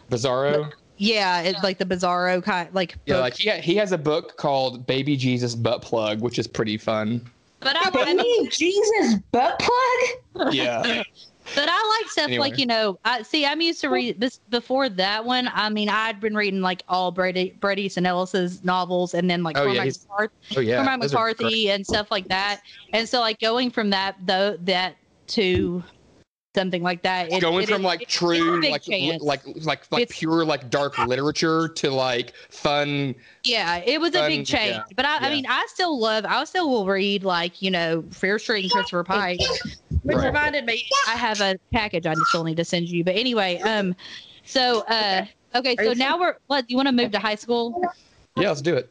[0.10, 0.72] Bizarro.
[0.98, 3.22] Yeah, it's like the bizarro kind like Yeah, book.
[3.22, 6.78] like he, ha- he has a book called Baby Jesus Butt Plug, which is pretty
[6.78, 7.26] fun.
[7.62, 10.54] But I, I Baby Jesus butt plug.
[10.54, 11.04] Yeah.
[11.56, 12.50] But I like stuff Anyway.
[12.50, 13.00] like you know.
[13.06, 13.46] I see.
[13.46, 15.50] I'm used to read this before that one.
[15.54, 19.58] I mean, I'd been reading like all Bret Bret Easton Ellis's novels, and then like
[19.58, 20.76] Oh, yeah, Cormac, he's- McCarthy, Oh yeah.
[20.78, 21.38] Cormac those are great.
[21.40, 22.62] McCarthy and stuff like that.
[22.94, 24.96] And so like going from that though that
[25.28, 25.84] to
[26.56, 27.32] something like that.
[27.32, 29.22] it- Going it from is- like it's true like chance.
[29.22, 34.28] like like like It's- pure like dark literature to like fun Yeah, it was a
[34.28, 34.76] big change.
[34.76, 35.28] yeah, But I, yeah.
[35.28, 38.72] I mean, I still love, I still will read like, you know, Fear Street and
[38.72, 39.40] Christopher Pike,
[40.04, 40.26] which Right.
[40.28, 43.04] reminded me, I have a package I still need to send you.
[43.04, 43.96] But anyway, um,
[44.46, 47.82] so, uh, okay, Are so now we're, what, you want to move to high school?
[48.36, 48.90] yeah let's do it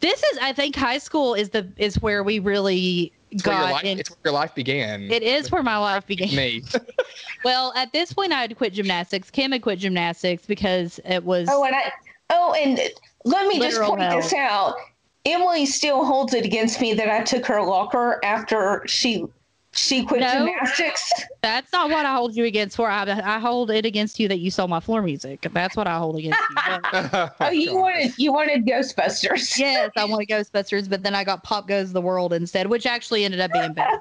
[0.00, 3.64] This is, I think high school is the, is where we really it's where, your
[3.64, 3.98] got life, in.
[3.98, 6.34] it's where your life began It is where my life began.
[6.34, 6.62] me
[7.44, 9.30] Well, at this point, I had to quit gymnastics.
[9.30, 11.48] Kim had quit gymnastics because it was.
[11.50, 11.90] Oh, and I.
[12.30, 12.78] Oh, and
[13.24, 14.76] let me just Literal point this out.
[15.24, 19.24] Emily still holds it against me that I took her locker after she
[19.74, 20.46] she quit No.
[20.46, 21.10] gymnastics.
[21.40, 22.90] That's not what I hold you against for.
[22.90, 25.46] I, I hold it against you that you stole my floor music.
[25.52, 26.56] That's what I hold against you.
[26.92, 29.58] But- Oh, you wanted you wanted Ghostbusters.
[29.58, 33.24] yes, I wanted Ghostbusters, but then I got Pop Goes the World instead, which actually
[33.24, 33.98] ended up being better.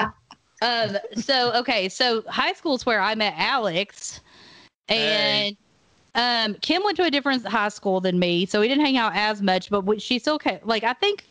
[0.00, 0.06] So,
[0.62, 0.96] um.
[1.16, 1.88] So okay.
[1.88, 4.20] So high school is where I met Alex,
[4.88, 5.56] and
[6.14, 9.12] um, Kim went to a different high school than me, so we didn't hang out
[9.14, 9.68] as much.
[9.68, 11.24] But we, she still kept like I think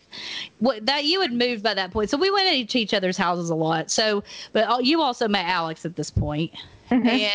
[0.60, 3.18] what that you had moved by that point, so we went to each, each other's
[3.18, 3.90] houses a lot.
[3.92, 4.24] So,
[4.54, 6.52] but you also met Alex at this point.
[6.92, 7.06] Mhm.
[7.08, 7.32] And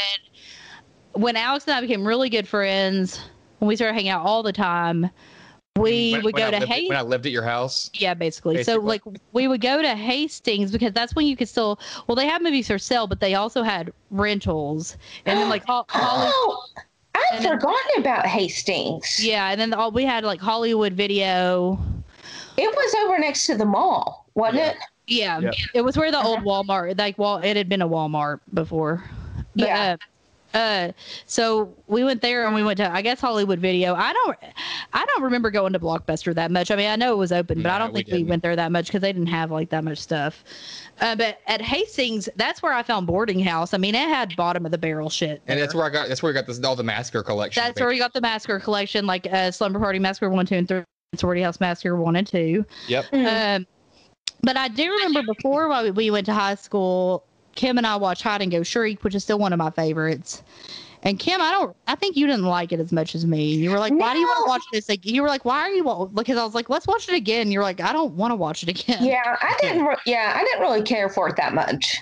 [1.22, 3.20] when Alex and I became really good friends,
[3.58, 5.10] when we started hanging out all the time,
[5.76, 6.88] we When- would when go I to lived, Hastings.
[6.88, 8.62] when I lived at your house Yeah, basically.
[8.64, 11.78] So like we would go to Hastings because that's when you could still.
[12.06, 15.86] Well, they have movies for sale, but they also had rentals, and then like Hol-
[15.90, 16.30] Holly.
[16.34, 16.64] Oh,
[17.14, 19.24] I'd And then- forgotten about Hastings.
[19.24, 21.78] Yeah, and then all we had like Hollywood Video.
[22.60, 24.70] It was over next to the mall, wasn't Yeah.
[24.70, 24.76] it?
[25.06, 25.54] Yeah, Yep.
[25.74, 29.02] it was where the old Walmart, like Wal, it had been a Walmart before.
[29.56, 29.96] But, Yeah.
[30.52, 30.92] Uh, uh,
[31.26, 33.94] so we went there and we went to I guess Hollywood Video.
[33.94, 34.36] I don't,
[34.92, 36.70] I don't remember going to Blockbuster that much.
[36.72, 38.28] I mean, I know it was open, but I don't we think we, didn't.
[38.30, 40.42] went there that much because they didn't have like that much stuff.
[41.00, 43.74] Uh, but at Hastings, that's where I found Boarding House.
[43.74, 45.40] I mean, it had bottom of the barrel shit.
[45.46, 47.80] and that's where I got that's where I got this all the massacre collection That's
[47.80, 50.82] where we got the massacre collection, like uh, Slumber Party Massacre one, two, and three.
[51.16, 52.64] Sorority House Massacre one and two.
[52.86, 53.66] yep Um,
[54.42, 57.24] but I do remember before while we- we went to high school,
[57.56, 60.42] Kim and I watched Hide and Go Shriek, which is still one of my favorites.
[61.02, 63.54] And Kim, I don't, I think you didn't like it as much as me.
[63.54, 65.60] You were like, "Why do you want to watch this?" Like, you were like, "Why
[65.60, 68.12] are you?" wa-" Because I was like, "Let's watch it again." You're like, "I don't
[68.14, 69.84] want to watch it again." Yeah, I didn't.
[69.86, 71.96] Re- yeah, I didn't really care for it that much.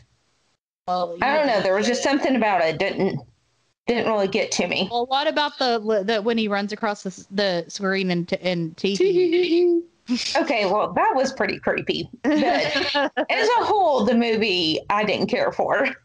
[0.89, 1.61] Well, I don't know.
[1.63, 3.21] There was just something about it didn't
[3.89, 4.89] didn't really get to me.
[4.91, 8.77] Well, what about the the when he runs across the, the screen and t- and?
[10.37, 12.09] Okay, well, that was pretty creepy.
[12.23, 12.33] But
[13.31, 15.87] as a whole, the movie I didn't care for.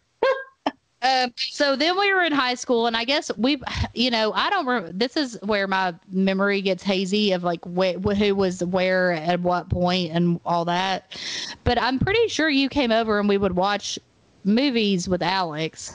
[1.06, 3.62] Um, so then we were in high school, and I guess we,
[3.94, 4.66] you know, I don't.
[4.66, 9.42] Re- this is where my memory gets hazy of like wh- who was where at
[9.42, 11.20] what point and all that.
[11.66, 14.00] But I'm pretty sure you came over and we would watch
[14.46, 15.94] movies with Alex.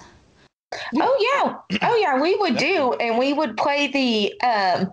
[0.97, 4.93] Oh yeah, oh yeah, we would do, and we would play the um,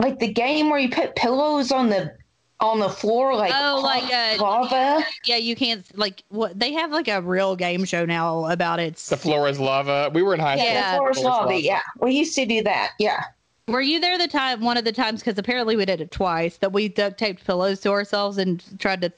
[0.00, 2.12] like the game where you put pillows on the
[2.60, 5.04] on the floor, like Oh, like, uh, lava.
[5.24, 8.96] Yeah, you can't like what they have like a real game show now about it.
[8.96, 10.90] the floor is lava we were in high Yeah, school Yeah.
[10.90, 11.46] the floor is Floor is lava.
[11.50, 11.60] lava.
[11.62, 12.90] Yeah, we used to do that.
[12.98, 13.22] Yeah.
[13.68, 16.56] Were you there the time one of the times because apparently we did it twice
[16.56, 19.12] that we duct taped pillows to ourselves and tried to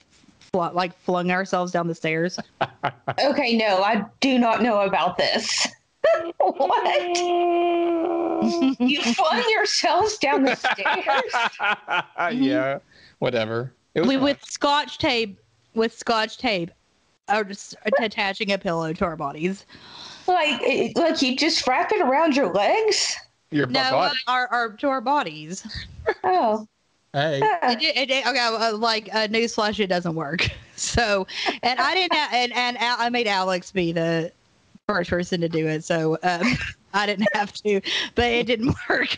[0.53, 2.39] fl- like flung ourselves down the stairs.
[3.23, 5.67] Okay, no, I do not know about this.
[6.39, 7.17] what?
[8.81, 12.35] You flung yourselves down the stairs?
[12.43, 12.79] yeah
[13.19, 14.25] whatever it was we fun.
[14.25, 15.39] with scotch tape
[15.75, 16.71] with scotch tape
[17.33, 19.67] or just attaching a pillow to our bodies
[20.27, 20.61] Like,
[20.97, 23.15] like you just wrap it around your legs?
[23.51, 24.19] your no uh, body.
[24.27, 25.67] our, our to our bodies
[26.25, 26.67] Oh,
[27.13, 31.27] hey it, it, it- okay like uh, newsflash it doesn't work so
[31.63, 34.31] and i didn't ha- and and Al- i made alex be the
[34.87, 36.43] first person to do it so um
[36.93, 37.81] I didn't have to,
[38.17, 39.17] but it didn't work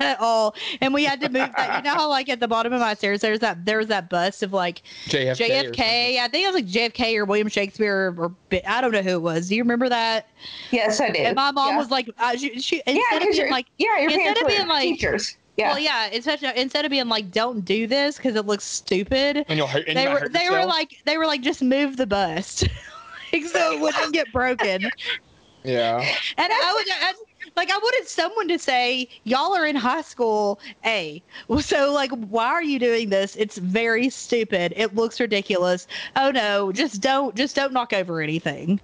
[0.00, 0.56] at all.
[0.80, 1.76] And we had to move that.
[1.76, 4.42] You know how, like, at the bottom of my stairs, there's that there's that bust
[4.42, 6.18] of like JFK, JFK.
[6.18, 9.10] I think it was like JFK or William Shakespeare or, Bi- I don't know who
[9.10, 9.48] it was.
[9.48, 10.26] Do you remember that?
[10.72, 11.20] Yes, I do.
[11.20, 11.78] And my mom yeah.
[11.78, 14.44] was like, uh, she, she yeah, instead of being like, yeah, your instead parents of
[14.44, 15.36] were being like- teachers.
[15.56, 15.68] Yeah.
[15.68, 19.44] well, yeah, such a, instead of being like, don't do this because it looks stupid.
[19.48, 22.06] and you'll hurt, and They were they were like they were like just move the
[22.06, 22.62] bust.
[23.32, 24.82] like, so it wouldn't get broken.
[25.64, 25.98] yeah
[26.38, 27.12] And I would, I,
[27.56, 31.22] like I wanted someone to say, "Y'all are in high school." A.
[31.62, 33.36] So like, why are you doing this?
[33.36, 34.72] It's very stupid.
[34.76, 35.86] It looks ridiculous.
[36.16, 38.80] Oh no, just don't, just don't knock over anything.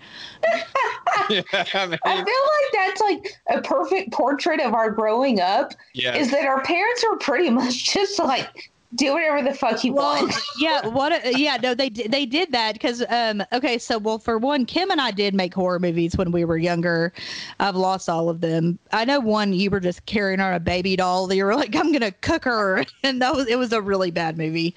[1.28, 1.42] yeah,
[1.74, 5.74] I mean, I feel like that's like a perfect portrait of our growing up.
[5.94, 6.16] yeah.
[6.16, 10.22] Is that our parents are pretty much just like do whatever the fuck you Well,
[10.22, 10.34] want.
[10.58, 11.38] yeah, what?
[11.38, 12.10] Yeah, no, they did.
[12.10, 15.52] They did that because, um, okay, so well, for one, Kim and I did make
[15.52, 17.12] horror movies when we were younger.
[17.60, 18.78] I've lost all of them.
[18.92, 21.26] I know one you were just carrying on a baby doll.
[21.26, 24.10] that You were like, I'm gonna cook her, and that was it was a really
[24.10, 24.74] bad movie.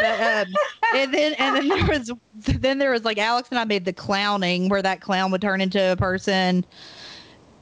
[0.00, 0.54] But, um,
[0.94, 3.92] and then and then there was then there was like Alex and I made the
[3.92, 6.64] clowning where that clown would turn into a person.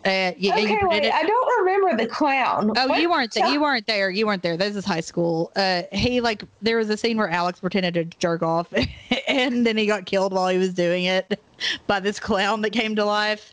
[0.07, 2.71] Uh, you, okay, you wait, it- I don't remember the clown.
[2.77, 3.49] Oh, What- you weren't there.
[3.49, 4.09] You weren't there.
[4.11, 4.57] You weren't there.
[4.57, 5.51] This is high school.
[5.57, 8.73] Uh, he like there was a scene where Alex pretended to jerk off,
[9.29, 11.41] and then he got killed while he was doing it
[11.87, 13.53] by this clown that came to life,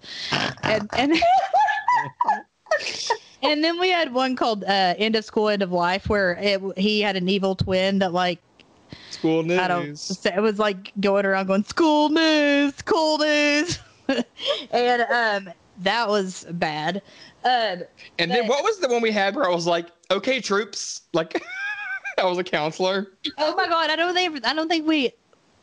[0.64, 1.14] and and.
[3.43, 6.62] And then we had one called uh, "End of School, End of Life," where it,
[6.78, 8.39] he had an evil twin that, like,
[9.10, 9.60] School news.
[9.60, 10.36] I don't.
[10.38, 13.80] It was like going around going "School news, school news,"
[14.72, 15.01] and
[15.47, 17.02] um, that was bad.
[17.44, 17.84] Um,
[18.20, 21.44] and then what was the one we had where I was like, "Okay, troops," like
[22.18, 23.08] I was a counselor.
[23.38, 25.12] Oh my god, I don't think I don't think we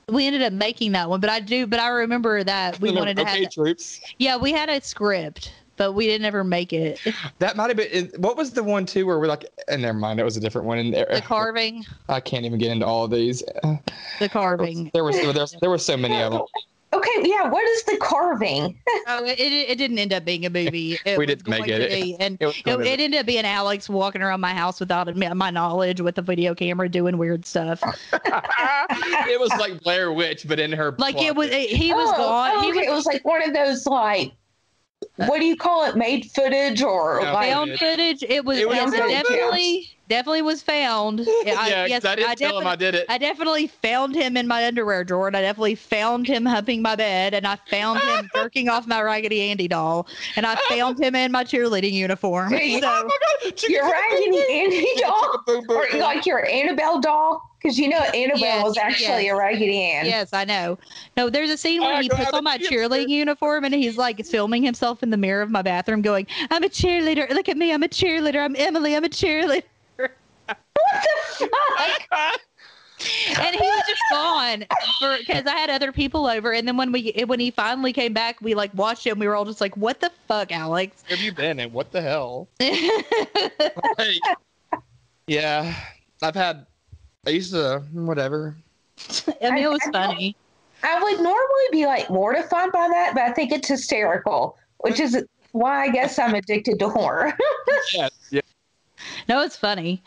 [0.08, 1.66] we ended up making that one, but I do.
[1.66, 3.52] But I remember that we wanted to okay, have.
[3.52, 4.00] troops.
[4.18, 7.00] Yeah, we had a script, but we didn't ever make it.
[7.38, 8.10] That might have been.
[8.18, 9.46] What was the one too where we're like?
[9.68, 10.78] And never mind, it was a different one.
[10.78, 13.42] And The carving, I can't even get into all of these.
[14.18, 14.90] the carving.
[14.92, 16.42] There was there was there were so many of them.
[16.92, 17.48] Okay, yeah.
[17.48, 18.76] What is the carving?
[19.06, 20.98] Oh, it, it, it didn't end up being a movie.
[21.04, 21.90] It We didn't make it.
[21.90, 25.50] be- and It it, it ended up being Alex walking around my house without my
[25.50, 27.82] knowledge with a video camera doing weird stuff.
[28.12, 31.68] it was like Blair Witch, but in her Like it was, closet.
[31.70, 32.50] he was oh, gone.
[32.54, 34.32] oh, He okay, was it was like one of those like
[35.16, 35.96] what do you call it?
[35.96, 38.22] Made footage or Yeah, like found footage.
[38.22, 39.22] It was, It was it found footage.
[39.22, 41.20] definitely definitely was found.
[41.26, 43.06] I, yeah, 'cause yes, I didn't I tell him I definitely- did it.
[43.08, 46.96] I definitely found him in my underwear drawer, and I definitely found him humping my
[46.96, 50.06] bed, and I found him jerking off my Raggedy Andy doll,
[50.36, 52.52] and I found him in my cheerleading uniform.
[52.52, 53.62] Hey, So, oh my god!
[53.68, 58.38] your Raggedy Andy doll Boom, boom, or like your Annabelle doll because you know Annabelle
[58.38, 59.32] Yes, was actually yes.
[59.34, 60.06] a Raggedy Ann.
[60.06, 60.78] yes, I know.
[61.16, 63.74] No, there's a scene where Oh, he God, puts on my the cheerleading uniform, and
[63.74, 67.28] he's like filming himself in the mirror of my bathroom, going, "I'm a cheerleader.
[67.30, 67.72] Look at me.
[67.72, 68.42] I'm a cheerleader.
[68.42, 68.96] I'm Emily.
[68.96, 69.62] I'm a cheerleader."
[71.38, 72.40] Fuck.
[73.38, 74.64] and he was just gone
[75.18, 78.40] because I had other people over, and then when we when he finally came back,
[78.42, 79.18] we like watched him.
[79.18, 81.92] we were all just like, "What the fuck, Alex?" Where have you been and what
[81.92, 82.48] the hell?
[83.98, 84.16] Like,
[85.26, 85.74] yeah,
[86.22, 86.66] I've had.
[87.26, 88.56] I used to whatever.
[89.42, 90.36] I mean, it was I- I funny.
[90.82, 95.24] I would normally be like mortified by that, but I think it's hysterical, which is
[95.52, 97.36] why I guess I'm addicted to horror.
[97.94, 98.10] Yes.
[99.30, 99.36] Yeah.
[99.36, 100.02] No, it's funny.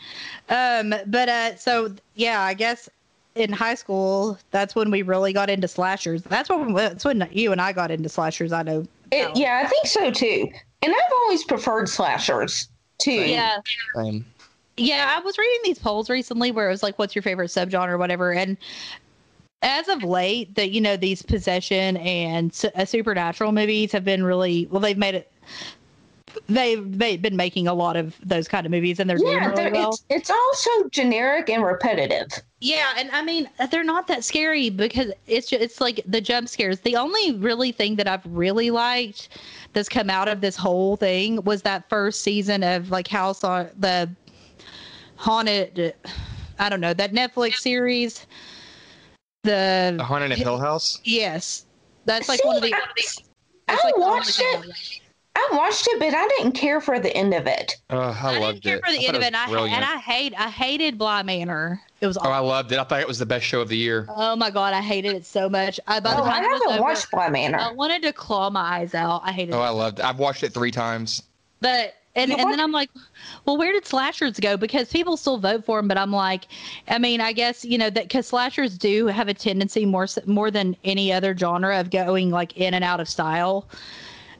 [0.48, 2.88] Um, but uh, so yeah, I guess
[3.34, 6.22] in high school, that's when we really got into slashers.
[6.22, 8.52] That's when that's when you and I got into slashers.
[8.52, 8.86] I know.
[9.10, 10.48] It, yeah, I think so too.
[10.82, 12.68] And I've always preferred slashers
[12.98, 13.12] too.
[13.12, 13.58] Yeah.
[13.94, 14.24] Same.
[14.76, 17.90] Yeah, I was reading these polls recently where it was like, "What's your favorite subgenre?"
[17.90, 18.56] or whatever, and
[19.62, 24.24] as of late, that you know these possession and su- uh, supernatural movies have been
[24.24, 24.80] really well.
[24.80, 25.30] They've made it.
[26.48, 29.44] They've they've been making a lot of those kind of movies, and they're doing Yeah,
[29.50, 29.90] really they're- well.
[29.90, 32.28] it's it's also generic and repetitive.
[32.60, 36.48] Yeah, and I mean they're not that scary because it's just, it's like the jump
[36.48, 36.80] scares.
[36.80, 39.28] The only really thing that I've really liked
[39.72, 43.68] that's come out of this whole thing was that first season of like House on
[43.78, 44.10] the
[45.16, 45.94] haunted.
[46.58, 48.26] I don't know that Netflix series.
[49.42, 51.00] The The Haunted Hill House.
[51.04, 51.66] yes,
[52.06, 52.72] that's like one of the.
[52.74, 52.80] I-
[53.66, 55.00] That's I like the watched thing it.
[55.36, 57.76] I watched it, but I didn't care for the end of it.
[57.90, 58.84] Oh, I, I, didn't care it.
[58.86, 59.76] for the I end of it, and I, brilliant.
[59.76, 61.82] and I hate I hated Bly Manor.
[62.00, 62.78] It was oh, I loved it.
[62.78, 64.06] I thought it was the best show of the year.
[64.14, 65.80] oh my god, I hated it so much.
[65.86, 68.12] I, by the Oh, I time it was haven't over- watched Bly I wanted to
[68.12, 69.22] claw my eyes out.
[69.24, 69.56] I hated it.
[69.56, 69.66] Oh, it.
[69.66, 70.04] I loved it.
[70.04, 71.22] I've watched it three times.
[71.60, 72.50] But and, You and what?
[72.52, 72.90] then I'm like,
[73.44, 74.56] well, where did slashers go?
[74.56, 75.88] Because people still vote for them.
[75.88, 76.46] But I'm like,
[76.86, 80.50] I mean, I guess you know that because slashers do have a tendency more more
[80.52, 83.66] than any other genre of going like in and out of style.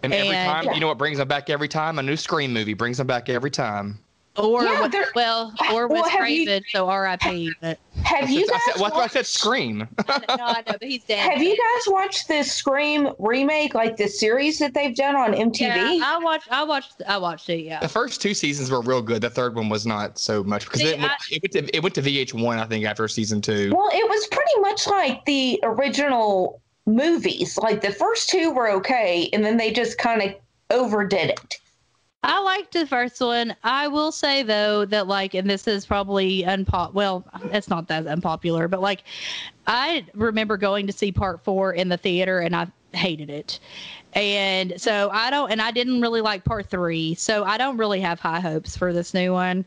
[0.04, 1.98] And, every And- time, you know what brings them back every time?
[1.98, 3.98] A new Scream movie brings them back every time.
[4.36, 7.52] Or Yeah, what- well, or Well, Wes have you- so R.I.P.
[7.60, 8.60] But Have you I guys?
[8.72, 9.78] said, what's why I said watched, Scream?
[10.08, 11.20] no, I know, but he's dead.
[11.30, 15.60] have you guys watched the Scream remake, like the series that they've done on MTV?
[15.60, 16.48] Yeah, I watched.
[16.50, 17.00] I watched.
[17.06, 17.60] I watched it.
[17.60, 17.78] Yeah.
[17.78, 19.22] the first two seasons were real good.
[19.22, 21.82] The third one was not so much because See, it, I- it, went to, it
[21.84, 23.72] went to VH1, I think, after season two.
[23.72, 27.56] Well, it was pretty much like the original movies.
[27.56, 30.34] Like the first two were okay, and then they just kind of
[30.70, 31.60] overdid it.
[32.22, 33.54] I liked the first one.
[33.64, 36.94] I will say though that like, and this is probably unpop.
[36.94, 37.22] Well,
[37.52, 39.04] it's not that unpopular, but like,
[39.66, 43.60] I remember going to see part four in the theater and I hated it.
[44.14, 47.14] And so I don't, and I didn't really like part three.
[47.14, 49.66] So I don't really have high hopes for this new one.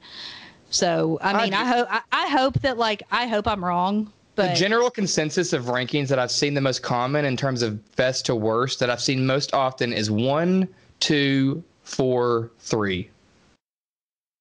[0.71, 4.11] So I mean, I, I hope I, I hope that like I hope I'm wrong.
[4.37, 7.95] But the general consensus of rankings that I've seen the most common in terms of
[7.95, 10.67] best to worst that I've seen most often is one,
[10.99, 13.09] two, four, three.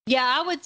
[0.07, 0.61] Yeah, I would,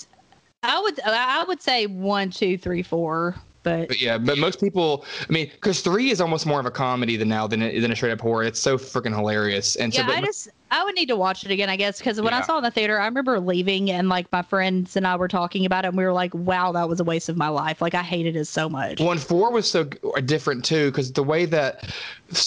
[0.65, 3.37] I would, I would say one, two, three, four.
[3.63, 6.71] But, but yeah, but most people, I mean, because three is almost more of a
[6.71, 8.43] comedy than now than a, than a straight up horror.
[8.43, 9.77] It's so freaking hilarious.
[9.77, 12.21] And yeah, so, I just I would need to watch it again, I guess, because
[12.21, 12.39] when yeah.
[12.39, 15.17] I saw it in the theater, I remember leaving and like my friends and I
[15.17, 17.49] were talking about it, and we were like, "Wow, that was a waste of my
[17.49, 19.01] life." Like I hated it so much.
[19.01, 21.93] One four was so uh, different too, because the way that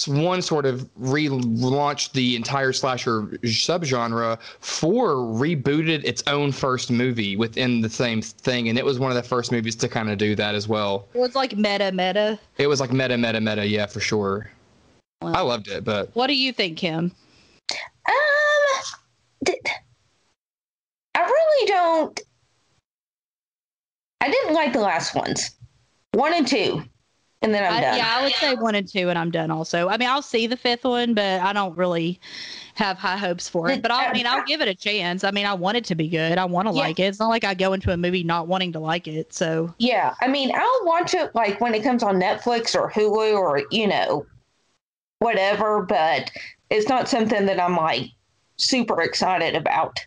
[0.06, 7.82] one sort of relaunched the entire slasher subgenre, four rebooted its own first movie within
[7.82, 10.34] the same thing, and it was one of the first movies to kind of do
[10.34, 11.06] that as well.
[11.12, 12.38] It was like meta meta.
[12.56, 14.50] It was like meta meta meta, yeah, for sure.
[15.20, 17.12] Well, I loved it, but what do you think, Kim?
[21.14, 22.20] I really don't.
[24.20, 25.50] I didn't like the last ones,
[26.12, 26.82] one and two,
[27.42, 27.96] and then I'm I, done.
[27.98, 29.50] Yeah, I would say one and two, and I'm done.
[29.50, 32.18] Also, I mean, I'll see the fifth one, but I don't really
[32.74, 33.82] have high hopes for it.
[33.82, 35.24] But I mean, I'll give it a chance.
[35.24, 36.38] I mean, I want it to be good.
[36.38, 36.80] I want to yeah.
[36.80, 37.04] like it.
[37.04, 39.32] It's not like I go into a movie not wanting to like it.
[39.32, 43.36] So yeah, I mean, I'll watch it like when it comes on Netflix or Hulu
[43.36, 44.26] or you know,
[45.18, 45.82] whatever.
[45.82, 46.30] But
[46.70, 48.08] it's not something that I'm like
[48.56, 49.98] super excited about.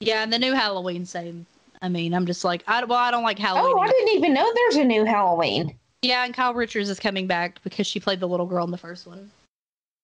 [0.00, 1.46] Yeah, and the new Halloween same.
[1.82, 3.74] I mean, I'm just like, I well, I don't like Halloween.
[3.76, 5.76] Oh, I didn't even know there's a new Halloween.
[6.02, 8.78] Yeah, and Kyle Richards is coming back because she played the little girl in the
[8.78, 9.30] first one.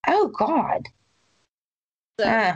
[0.07, 0.87] Oh God.
[2.19, 2.55] So, uh,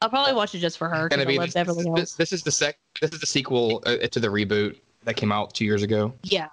[0.00, 1.08] I'll probably watch it just for her.
[1.08, 2.76] Gonna be this, this, this, is the sec.
[3.00, 6.12] This is the sequel uh, to the reboot that came out two years ago.
[6.22, 6.48] Yeah.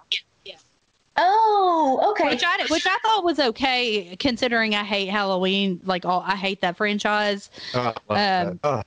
[1.16, 2.30] Oh, okay.
[2.30, 5.80] Which I which I thought was okay considering I hate Halloween.
[5.84, 7.50] Like all, I hate that franchise.
[7.74, 8.82] Oh, um, oh.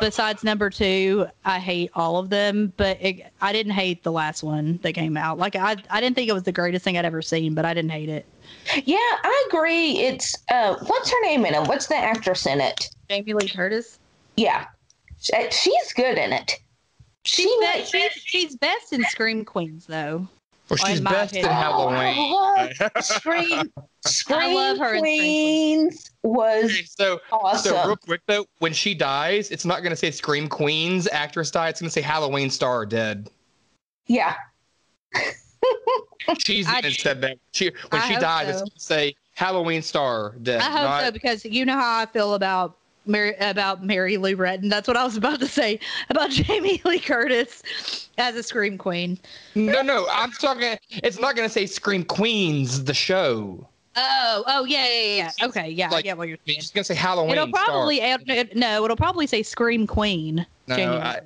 [0.00, 2.72] Besides number two, I hate all of them.
[2.76, 5.38] But it, I didn't hate the last one that came out.
[5.38, 7.72] Like I I didn't think it was the greatest thing I'd ever seen, but I
[7.72, 8.26] didn't hate it.
[8.84, 9.98] Yeah, I agree.
[9.98, 11.66] It's uh, what's her name in it?
[11.66, 12.90] What's the actress in it?
[13.08, 13.98] Jamie Lee Curtis.
[14.36, 14.66] Yeah,
[15.50, 16.60] she's good in it.
[17.24, 20.28] She she's, be- she's, she's best in Scream Queens though.
[20.68, 22.14] Well, she's best in Halloween.
[22.16, 22.68] Oh,
[23.00, 23.70] Scream,
[24.06, 27.72] Scream I love her Queens was okay, so, awesome.
[27.72, 31.50] So real quick though, when she dies, it's not going to say Scream Queens actress
[31.50, 31.70] died.
[31.70, 33.28] It's going to say Halloween star dead.
[34.06, 34.34] Yeah.
[36.38, 37.38] She's I, said that.
[37.52, 38.50] She when I she died, so.
[38.50, 40.60] it's going to say Halloween star dead.
[40.62, 44.36] I hope not, so because you know how I feel about Mary, about Mary Lou
[44.36, 44.70] Retton.
[44.70, 45.78] That's what I was about to say
[46.10, 47.62] about Jamie Lee Curtis
[48.18, 49.18] as a Scream Queen.
[49.54, 50.76] No, no, I'm talking.
[50.90, 53.66] It's not going to say Scream Queens, the show.
[53.96, 55.46] Oh, oh yeah, yeah, yeah.
[55.46, 56.58] Okay, yeah, like, get what you're saying.
[56.58, 57.32] It's gonna say Halloween.
[57.32, 58.00] It'll probably
[58.54, 60.44] no, it'll probably say Scream Queen.
[60.66, 61.20] No, I,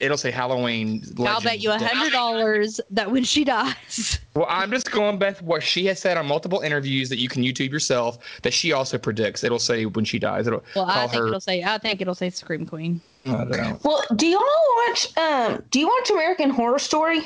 [0.00, 1.04] it'll say Halloween.
[1.20, 4.18] I'll bet you a hundred dollars that when she dies.
[4.34, 7.42] Well, I'm just going with what she has said on multiple interviews that you can
[7.42, 8.18] YouTube yourself.
[8.42, 9.44] That she also predicts.
[9.44, 10.46] It'll say when she dies.
[10.46, 11.28] It'll well, I think her...
[11.28, 11.62] it'll say.
[11.62, 13.00] I think it'll say Scream Queen.
[13.26, 14.42] Well, do y'all
[14.86, 15.16] watch?
[15.18, 17.22] Um, do you watch American Horror Story?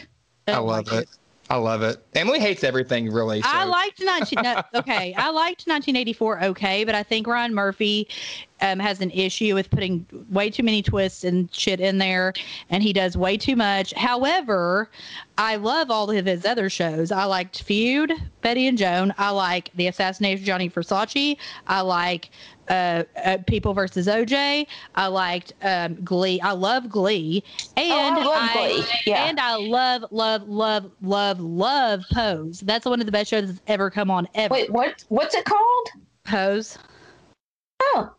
[0.49, 1.09] I love it.
[1.51, 2.03] I love it.
[2.15, 3.43] Emily hates everything really.
[3.43, 3.49] So.
[3.51, 5.15] I liked 19 no, okay.
[5.15, 8.09] I liked 1984 okay, but I think Ryan Murphy
[8.61, 12.33] um, has an issue with putting way too many twists and shit in there,
[12.71, 13.93] and he does way too much.
[13.93, 14.91] However,
[15.37, 17.13] I love all of his other shows.
[17.13, 19.13] I liked Feud, Betty and Joan.
[19.19, 21.37] I like The Assassination of Gianni Versace.
[21.67, 22.31] I like
[22.69, 24.67] uh, uh, People versus OJ.
[24.95, 26.41] I liked um, Glee.
[26.41, 27.43] I love Glee,
[27.77, 28.85] and oh, I, love I Glee.
[29.07, 29.25] Yeah.
[29.25, 32.61] and I love, love, love, love, love Pose.
[32.61, 34.53] That's one of the best shows that's ever come on ever.
[34.53, 35.05] Wait, what?
[35.09, 35.89] What's it called?
[36.25, 36.79] Pose.
[37.83, 38.11] Oh,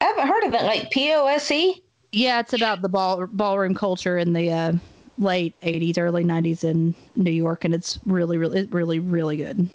[0.00, 0.62] I haven't heard of it.
[0.62, 1.82] Like P O S E.
[2.12, 4.72] Yeah, it's about the ball ballroom culture in the uh,
[5.18, 9.68] late '80s, early '90s in New York, and it's really, really, really, really good.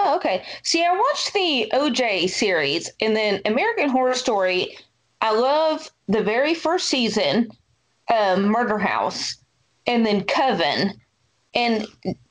[0.00, 0.44] Oh, okay.
[0.62, 4.78] See, I watched the OJ series and then American Horror Story.
[5.20, 7.50] I love the very first season,
[8.14, 9.34] um, Murder House,
[9.88, 10.92] and then Coven.
[11.52, 11.84] And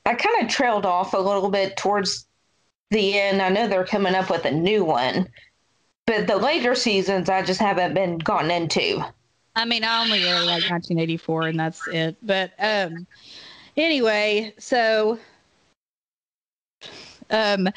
[0.06, 2.26] I kind of trailed off a little bit towards
[2.90, 3.42] the end.
[3.42, 5.28] I know they're coming up with a new one,
[6.06, 9.04] but the later seasons I just haven't been gotten into.
[9.54, 12.16] I mean, I only really like 1984, and that's it.
[12.22, 13.06] But um,
[13.76, 15.18] anyway, so
[17.30, 17.68] um,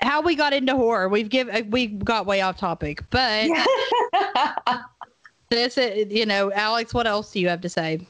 [0.00, 1.08] how we got into horror.
[1.08, 3.48] We've give uh, we got way off topic, but
[5.50, 8.00] this, uh, you know, Alex, what else do you have to say?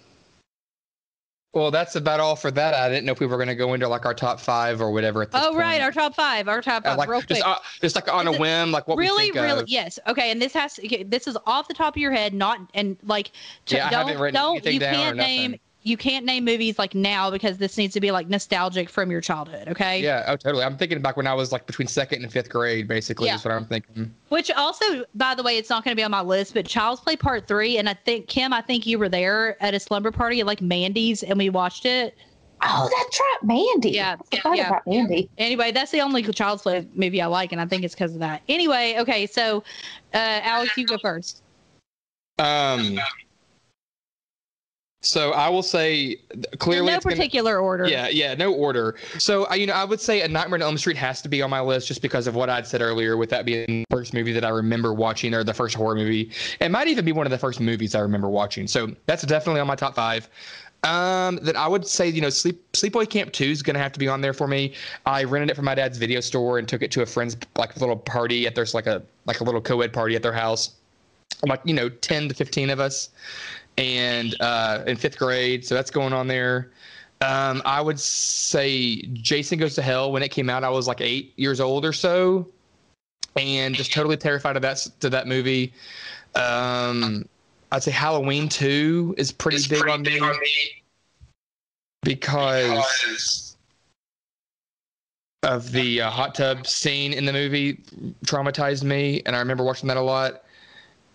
[1.53, 2.75] Well, that's about all for that.
[2.75, 4.91] I didn't know if we were going to go into like our top five or
[4.91, 5.23] whatever.
[5.23, 5.59] At this oh, point.
[5.61, 7.47] right, our top five, our top Uh, five, like real just, quick.
[7.47, 9.69] uh, just like on Is a it whim, like what really, we think really, of.
[9.69, 10.01] yes.
[10.09, 12.97] Okay, and this has okay, this is off the top of your head, not and
[13.05, 13.31] like
[13.67, 15.61] t- Yeah, I don't haven't written don't anything you down or can't name nothing.
[15.85, 19.21] You can't name movies like now because this needs to be like nostalgic from your
[19.21, 19.69] childhood.
[19.69, 20.03] Okay.
[20.03, 20.65] Yeah, oh, totally.
[20.65, 23.27] I'm thinking back when I was like between second and fifth grade, basically.
[23.27, 23.35] Yeah.
[23.35, 24.13] Is what I'm thinking.
[24.31, 27.03] Which also, by the way, it's not going to be on my list, but Child's
[27.03, 30.11] Play Part Three, and I think Kim, I think you were there at a slumber
[30.11, 32.17] party at like Mandy's, and we watched it.
[32.63, 33.91] Oh, that's right, Mandy.
[33.91, 34.69] Yeah, I forgot yeah.
[34.69, 35.29] about Mandy.
[35.37, 38.21] Anyway, that's the only Child's Play movie I like, and I think it's because of
[38.21, 38.41] that.
[38.49, 39.59] Anyway, okay, so
[40.15, 41.43] uh, Alex, you go first.
[42.39, 42.99] Um.
[45.05, 46.17] So I will say
[46.59, 47.87] clearly In no it's gonna- particular order.
[47.87, 48.97] Yeah, yeah, no order.
[49.19, 51.43] So I, you know, I would say A Nightmare on Elm Street has to be
[51.43, 54.15] on my list just because of what I'd said earlier, with that being the first
[54.15, 56.31] movie that I remember watching or the first horror movie.
[56.61, 58.67] It might even be one of the first movies I remember watching.
[58.67, 60.29] So that's definitely on my top five.
[60.85, 63.99] Um, then I would say, you know, Sleep Sleepaway Camp Two is gonna have to
[63.99, 64.75] be on there for me.
[65.07, 67.75] I rented it from my dad's video store and took it to a friend's like
[67.79, 70.73] little party at there's like a like a little co-ed party at their house.
[71.43, 73.09] Like you know, ten to fifteen of us
[73.79, 75.65] and uh, in fifth grade.
[75.65, 76.71] So that's going on there.
[77.21, 80.13] Um, I would say Jason Goes to Hell.
[80.13, 82.49] When it came out, I was like eight years old or so,
[83.37, 85.73] and just totally terrified of that to that movie.
[86.35, 87.27] Um,
[87.73, 90.21] I'd say Halloween Two is pretty, big, on me
[92.03, 93.57] because
[95.43, 97.81] of the uh, hot tub scene in the movie
[98.27, 100.44] traumatized me, and I remember watching that a lot.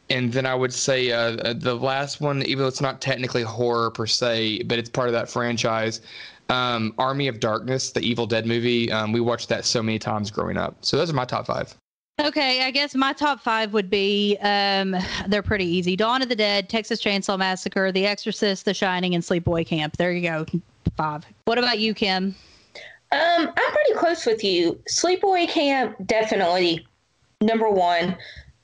[0.10, 3.44] And then I would say uh, uh, the last one, even though it's not technically
[3.44, 6.02] horror per se, but it's part of that franchise,
[6.50, 8.92] um, Army of Darkness, the Evil Dead movie.
[8.92, 10.78] Um, we watched that so many times growing up.
[10.82, 11.76] So those are my top five.
[12.20, 14.96] Okay, I guess my top five would be um,
[15.28, 19.24] they're pretty easy: Dawn of the Dead, Texas Chainsaw Massacre, The Exorcist, The Shining, and
[19.24, 19.96] Sleepaway Camp.
[19.96, 20.46] There you go,
[20.98, 21.26] five.
[21.46, 22.36] What about you, Kim?
[23.12, 24.78] Um, I'm pretty close with you.
[24.90, 26.86] Sleepaway Camp, definitely
[27.42, 28.18] number one.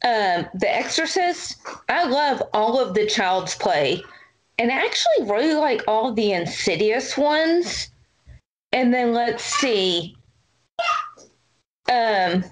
[0.06, 1.58] Um, The Exorcist,
[1.90, 4.04] I love all of the Child's Play,
[4.60, 7.90] and I actually really like all the Insidious ones.
[8.72, 10.16] And then let's see.
[11.92, 12.44] Um,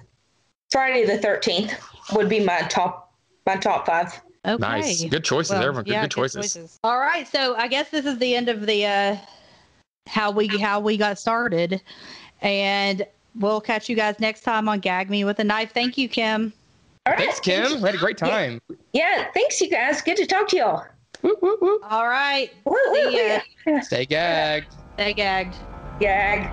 [0.70, 1.74] Friday the Thirteenth
[2.12, 3.12] would be my top
[3.46, 4.20] my top five.
[4.46, 4.60] Okay.
[4.60, 5.84] Nice, good choices, Well, everyone.
[5.84, 6.78] Good, yeah, good choices.
[6.82, 9.16] All right, so I guess this is the end of the uh,
[10.08, 11.80] how we how we got started,
[12.42, 15.72] and we'll catch you guys next time on Gag Me with a Knife.
[15.72, 16.52] Thank you, Kim.
[17.06, 17.82] All right, Thanks, Kim.
[17.82, 18.60] We had a great time.
[18.94, 20.00] Yeah, thanks you guys.
[20.00, 20.86] Good to talk to y'all.
[21.90, 23.08] All right, Woo, woo,
[23.66, 23.82] woo.
[23.82, 24.74] Stay gagged.
[24.94, 25.56] stay gagged.
[26.00, 26.50] Gag.